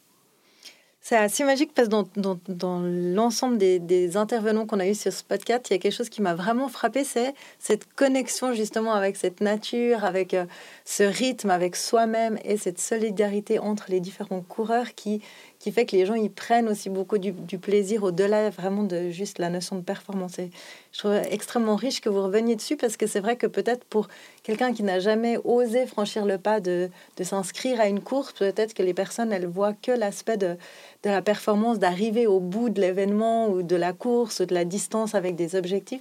C'est 1.00 1.16
assez 1.16 1.44
magique 1.44 1.72
parce 1.74 1.88
que 1.88 1.92
dans, 2.20 2.38
dans, 2.46 2.80
l'ensemble 2.82 3.56
des, 3.56 3.78
des, 3.78 4.18
intervenants 4.18 4.66
qu'on 4.66 4.80
a 4.80 4.86
eu 4.86 4.94
sur 4.94 5.10
ce 5.14 5.24
podcast, 5.24 5.70
il 5.70 5.72
y 5.72 5.76
a 5.76 5.78
quelque 5.78 5.94
chose 5.94 6.10
qui 6.10 6.20
m'a 6.20 6.34
vraiment 6.34 6.68
frappé, 6.68 7.04
c'est 7.04 7.32
cette 7.58 7.90
connexion 7.94 8.52
justement 8.52 8.92
avec 8.92 9.16
cette 9.16 9.40
nature, 9.40 10.04
avec 10.04 10.34
euh, 10.34 10.44
ce 10.84 11.02
rythme, 11.02 11.48
avec 11.48 11.74
soi-même 11.74 12.38
et 12.44 12.58
cette 12.58 12.78
solidarité 12.78 13.58
entre 13.58 13.86
les 13.88 14.00
différents 14.00 14.42
coureurs 14.42 14.94
qui, 14.94 15.22
qui 15.60 15.72
fait 15.72 15.84
que 15.84 15.94
les 15.94 16.06
gens 16.06 16.14
y 16.14 16.30
prennent 16.30 16.68
aussi 16.68 16.88
beaucoup 16.88 17.18
du, 17.18 17.32
plaisir 17.58 18.02
au-delà 18.02 18.48
vraiment 18.48 18.82
de 18.82 19.10
juste 19.10 19.38
la 19.38 19.50
notion 19.50 19.76
de 19.76 19.82
performance. 19.82 20.38
Et 20.38 20.50
je 20.90 20.98
trouve 20.98 21.20
extrêmement 21.30 21.76
riche 21.76 22.00
que 22.00 22.08
vous 22.08 22.22
reveniez 22.22 22.56
dessus 22.56 22.78
parce 22.78 22.96
que 22.96 23.06
c'est 23.06 23.20
vrai 23.20 23.36
que 23.36 23.46
peut-être 23.46 23.84
pour 23.84 24.08
quelqu'un 24.42 24.72
qui 24.72 24.82
n'a 24.82 25.00
jamais 25.00 25.36
osé 25.44 25.86
franchir 25.86 26.24
le 26.24 26.38
pas 26.38 26.60
de, 26.60 26.88
de 27.18 27.24
s'inscrire 27.24 27.78
à 27.78 27.88
une 27.88 28.00
course, 28.00 28.32
peut-être 28.32 28.72
que 28.72 28.82
les 28.82 28.94
personnes, 28.94 29.32
elles 29.34 29.46
voient 29.46 29.74
que 29.74 29.92
l'aspect 29.92 30.38
de, 30.38 30.56
de 31.02 31.10
la 31.10 31.20
performance, 31.20 31.78
d'arriver 31.78 32.26
au 32.26 32.40
bout 32.40 32.70
de 32.70 32.80
l'événement 32.80 33.50
ou 33.50 33.62
de 33.62 33.76
la 33.76 33.92
course 33.92 34.40
ou 34.40 34.46
de 34.46 34.54
la 34.54 34.64
distance 34.64 35.14
avec 35.14 35.36
des 35.36 35.56
objectifs. 35.56 36.00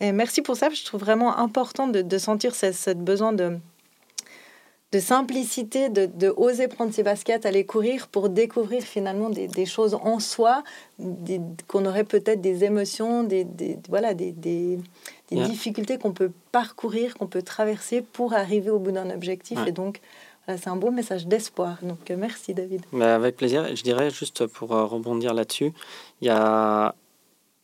Et 0.00 0.12
merci 0.12 0.42
pour 0.42 0.56
ça, 0.56 0.68
je 0.68 0.84
trouve 0.84 1.00
vraiment 1.00 1.38
important 1.38 1.88
de, 1.88 2.02
de 2.02 2.18
sentir 2.18 2.54
ce, 2.54 2.72
ce 2.72 2.90
besoin 2.90 3.32
de 3.32 3.58
de 4.90 5.00
simplicité, 5.00 5.90
de, 5.90 6.32
oser 6.36 6.66
prendre 6.66 6.92
ses 6.94 7.02
baskets, 7.02 7.44
aller 7.44 7.66
courir 7.66 8.08
pour 8.08 8.30
découvrir 8.30 8.82
finalement 8.82 9.28
des, 9.28 9.66
choses 9.66 9.94
en 9.94 10.18
soi, 10.18 10.62
qu'on 11.66 11.84
aurait 11.84 12.04
peut-être 12.04 12.40
des 12.40 12.64
émotions, 12.64 13.22
des, 13.22 13.46
voilà, 13.88 14.14
des, 14.14 14.32
difficultés 15.30 15.98
qu'on 15.98 16.12
peut 16.12 16.32
parcourir, 16.52 17.14
qu'on 17.16 17.26
peut 17.26 17.42
traverser 17.42 18.00
pour 18.00 18.32
arriver 18.32 18.70
au 18.70 18.78
bout 18.78 18.92
d'un 18.92 19.10
objectif. 19.10 19.58
Et 19.66 19.72
donc, 19.72 20.00
c'est 20.56 20.68
un 20.68 20.76
beau 20.76 20.90
message 20.90 21.26
d'espoir. 21.26 21.76
Donc, 21.82 22.10
euh, 22.10 22.16
merci 22.16 22.54
David. 22.54 22.80
Mais 22.92 23.04
avec 23.04 23.36
plaisir. 23.36 23.76
Je 23.76 23.82
dirais 23.82 24.10
juste 24.10 24.46
pour 24.46 24.74
euh, 24.74 24.86
rebondir 24.86 25.34
là-dessus, 25.34 25.74
il 26.22 26.28
y 26.28 26.30
a 26.30 26.94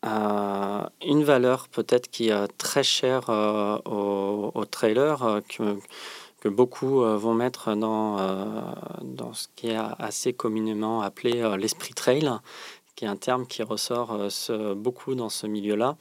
euh, 0.04 0.84
une 1.06 1.24
valeur 1.24 1.68
peut-être 1.68 2.10
qui 2.10 2.28
est 2.28 2.58
très 2.58 2.82
chère 2.82 3.30
au, 3.30 4.52
au, 4.54 4.64
trailer. 4.66 5.40
que, 5.48 5.78
que 6.44 6.50
beaucoup 6.50 7.02
euh, 7.02 7.16
vont 7.16 7.32
mettre 7.32 7.74
dans, 7.74 8.18
euh, 8.18 8.50
dans 9.00 9.32
ce 9.32 9.48
qui 9.56 9.68
est 9.68 9.78
assez 9.98 10.34
communément 10.34 11.00
appelé 11.00 11.40
euh, 11.40 11.56
l'esprit 11.56 11.94
trail, 11.94 12.30
qui 12.96 13.06
est 13.06 13.08
un 13.08 13.16
terme 13.16 13.46
qui 13.46 13.62
ressort 13.62 14.16
beaucoup 14.76 15.16
dans 15.16 15.28
ce 15.28 15.48
milieu-là. 15.48 15.96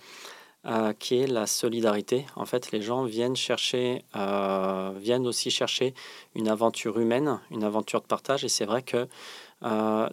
qui 0.99 1.17
est 1.17 1.27
la 1.27 1.47
solidarité. 1.47 2.25
En 2.35 2.45
fait, 2.45 2.71
les 2.71 2.81
gens 2.81 3.03
viennent 3.03 3.35
chercher, 3.35 4.05
viennent 4.13 5.25
aussi 5.25 5.49
chercher 5.49 5.95
une 6.35 6.47
aventure 6.47 6.99
humaine, 6.99 7.39
une 7.49 7.63
aventure 7.63 7.99
de 8.01 8.05
partage. 8.05 8.45
Et 8.45 8.49
c'est 8.49 8.65
vrai 8.65 8.83
que 8.83 9.07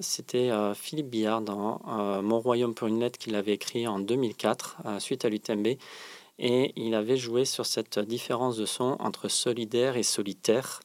c'était 0.00 0.50
Philippe 0.74 1.10
Billard 1.10 1.42
dans 1.42 1.82
Mon 2.22 2.40
Royaume 2.40 2.74
pour 2.74 2.88
une 2.88 2.98
lettre 2.98 3.18
qu'il 3.18 3.34
avait 3.34 3.52
écrit 3.52 3.86
en 3.86 3.98
2004 3.98 4.78
suite 5.00 5.26
à 5.26 5.28
l'UTMB 5.28 5.76
et 6.40 6.72
il 6.74 6.94
avait 6.94 7.18
joué 7.18 7.44
sur 7.44 7.66
cette 7.66 7.98
différence 7.98 8.56
de 8.56 8.64
son 8.66 8.96
entre 8.98 9.28
solidaire 9.28 9.96
et 9.96 10.02
solitaire. 10.02 10.80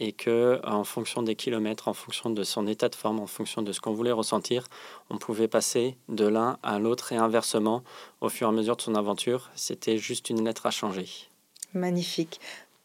Et 0.00 0.12
que, 0.12 0.60
en 0.64 0.84
fonction 0.84 1.24
des 1.24 1.34
kilomètres, 1.34 1.88
en 1.88 1.92
fonction 1.92 2.30
de 2.30 2.44
son 2.44 2.68
état 2.68 2.88
de 2.88 2.94
forme, 2.94 3.18
en 3.18 3.26
fonction 3.26 3.62
de 3.62 3.72
ce 3.72 3.80
qu'on 3.80 3.94
voulait 3.94 4.12
ressentir, 4.12 4.68
on 5.10 5.18
pouvait 5.18 5.48
passer 5.48 5.96
de 6.08 6.24
l'un 6.24 6.56
à 6.62 6.78
l'autre 6.78 7.10
et 7.12 7.16
inversement 7.16 7.82
au 8.20 8.28
fur 8.28 8.46
et 8.46 8.50
à 8.50 8.52
mesure 8.52 8.76
de 8.76 8.82
son 8.82 8.94
aventure. 8.94 9.50
C'était 9.56 9.98
juste 9.98 10.30
une 10.30 10.44
lettre 10.44 10.66
à 10.66 10.70
changer. 10.70 11.08
Magnifique 11.74 12.38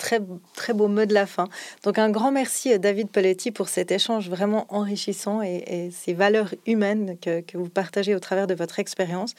très, 0.04 0.20
très 0.54 0.74
beau 0.74 0.88
mot 0.88 1.06
de 1.06 1.14
la 1.14 1.26
fin. 1.26 1.48
Donc 1.84 1.98
un 1.98 2.10
grand 2.10 2.32
merci 2.32 2.74
à 2.74 2.78
David 2.78 3.10
Poletti 3.10 3.52
pour 3.52 3.70
cet 3.70 3.92
échange 3.92 4.30
vraiment 4.30 4.66
enrichissant 4.70 5.42
et, 5.42 5.92
ces 5.92 6.14
valeurs 6.14 6.54
humaines 6.66 7.18
que, 7.22 7.44
vous 7.54 7.70
partagez 7.70 8.14
au 8.14 8.20
travers 8.20 8.48
de 8.48 8.54
votre 8.54 8.80
expérience. 8.80 9.34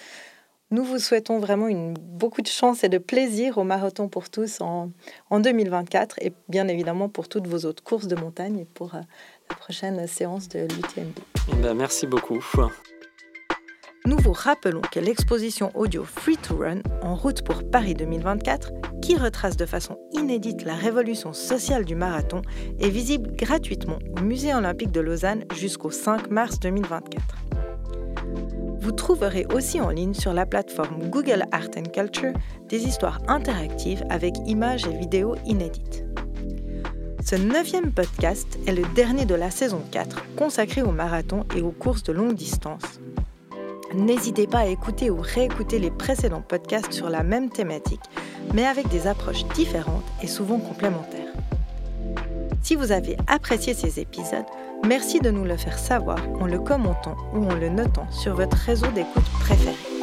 Nous 0.71 0.83
vous 0.83 0.99
souhaitons 0.99 1.39
vraiment 1.39 1.69
une, 1.69 1.95
beaucoup 1.95 2.43
de 2.43 2.49
chance 2.49 2.85
et 2.85 2.89
de 2.89 2.99
plaisir 2.99 3.59
au 3.59 3.65
Marathon 3.65 4.09
pour 4.09 4.31
tous 4.31 4.61
en, 4.61 4.91
en 5.31 5.41
2024 5.41 6.17
et 6.21 6.33
bien 6.49 6.69
évidemment 6.69 7.09
pour 7.09 7.29
toutes 7.29 7.47
vos 7.47 7.67
autres 7.67 7.83
courses 7.83 8.09
de 8.09 8.17
montagne 8.17 8.61
et 8.61 8.65
pour 8.65 8.95
euh, 8.95 9.01
la 9.51 9.57
prochaine 9.57 10.07
séance 10.07 10.49
de 10.49 10.61
l'UTMB. 10.61 11.13
Eh 11.53 11.57
ben, 11.57 11.75
merci 11.75 12.07
beaucoup. 12.07 12.41
Nous 14.07 14.19
vous 14.19 14.33
rappelons 14.33 14.83
que 14.83 15.01
l'exposition 15.01 15.71
audio 15.75 16.05
Free 16.05 16.37
to 16.37 16.57
Run 16.57 16.83
en 17.03 17.15
route 17.15 17.43
pour 17.43 17.63
Paris 17.71 17.95
2024, 17.95 18.71
qui 19.01 19.17
retrace 19.17 19.57
de 19.57 19.65
façon 19.65 19.97
inédite 20.13 20.65
la 20.65 20.75
révolution 20.75 21.33
sociale 21.33 21.87
du 21.87 21.95
marathon, 21.95 22.43
est 22.81 22.91
visible 22.91 23.33
gratuitement 23.35 23.99
au 24.19 24.23
Musée 24.23 24.55
olympique 24.55 24.93
de 24.93 25.01
Lausanne 25.01 25.45
jusqu'au 25.55 25.91
5 25.91 26.31
mars 26.31 26.59
2024. 26.61 27.44
Vous 28.85 28.93
trouverez 28.93 29.47
aussi 29.47 29.81
en 29.81 29.89
ligne 29.89 30.13
sur 30.13 30.35
la 30.35 30.45
plateforme 30.45 31.09
Google 31.09 31.47
Art 31.53 31.71
Culture 31.71 32.35
des 32.69 32.85
histoires 32.85 33.19
interactives 33.29 34.05
avec 34.11 34.35
images 34.45 34.85
et 34.85 34.95
vidéos 34.95 35.37
inédites. 35.47 36.05
Ce 37.25 37.35
neuvième 37.35 37.93
podcast 37.93 38.59
est 38.67 38.75
le 38.75 38.83
dernier 38.95 39.25
de 39.25 39.35
la 39.35 39.51
saison 39.51 39.81
4 39.91 40.37
consacré 40.37 40.83
au 40.83 40.93
marathon 40.93 41.47
et 41.57 41.63
aux 41.63 41.71
courses 41.71 42.03
de 42.03 42.13
longue 42.13 42.35
distance. 42.35 43.01
N'hésitez 43.95 44.47
pas 44.47 44.59
à 44.59 44.67
écouter 44.67 45.09
ou 45.09 45.17
réécouter 45.19 45.79
les 45.79 45.91
précédents 45.91 46.45
podcasts 46.47 46.93
sur 46.93 47.09
la 47.09 47.23
même 47.23 47.49
thématique, 47.49 48.03
mais 48.53 48.67
avec 48.67 48.89
des 48.89 49.07
approches 49.07 49.47
différentes 49.55 50.05
et 50.23 50.27
souvent 50.27 50.59
complémentaires. 50.59 51.24
Si 52.65 52.77
vous 52.77 52.93
avez 52.93 53.19
apprécié 53.27 53.75
ces 53.75 54.01
épisodes, 54.01 54.47
merci 54.87 55.21
de 55.21 55.31
nous 55.31 55.45
le 55.45 55.59
faire 55.59 55.79
savoir 55.79 56.19
en 56.41 56.47
le 56.47 56.59
commentant 56.59 57.15
ou 57.35 57.45
en 57.45 57.55
le 57.55 57.69
notant 57.69 58.11
sur 58.11 58.35
votre 58.35 58.57
réseau 58.57 58.87
d'écoute 58.95 59.31
préféré. 59.41 59.94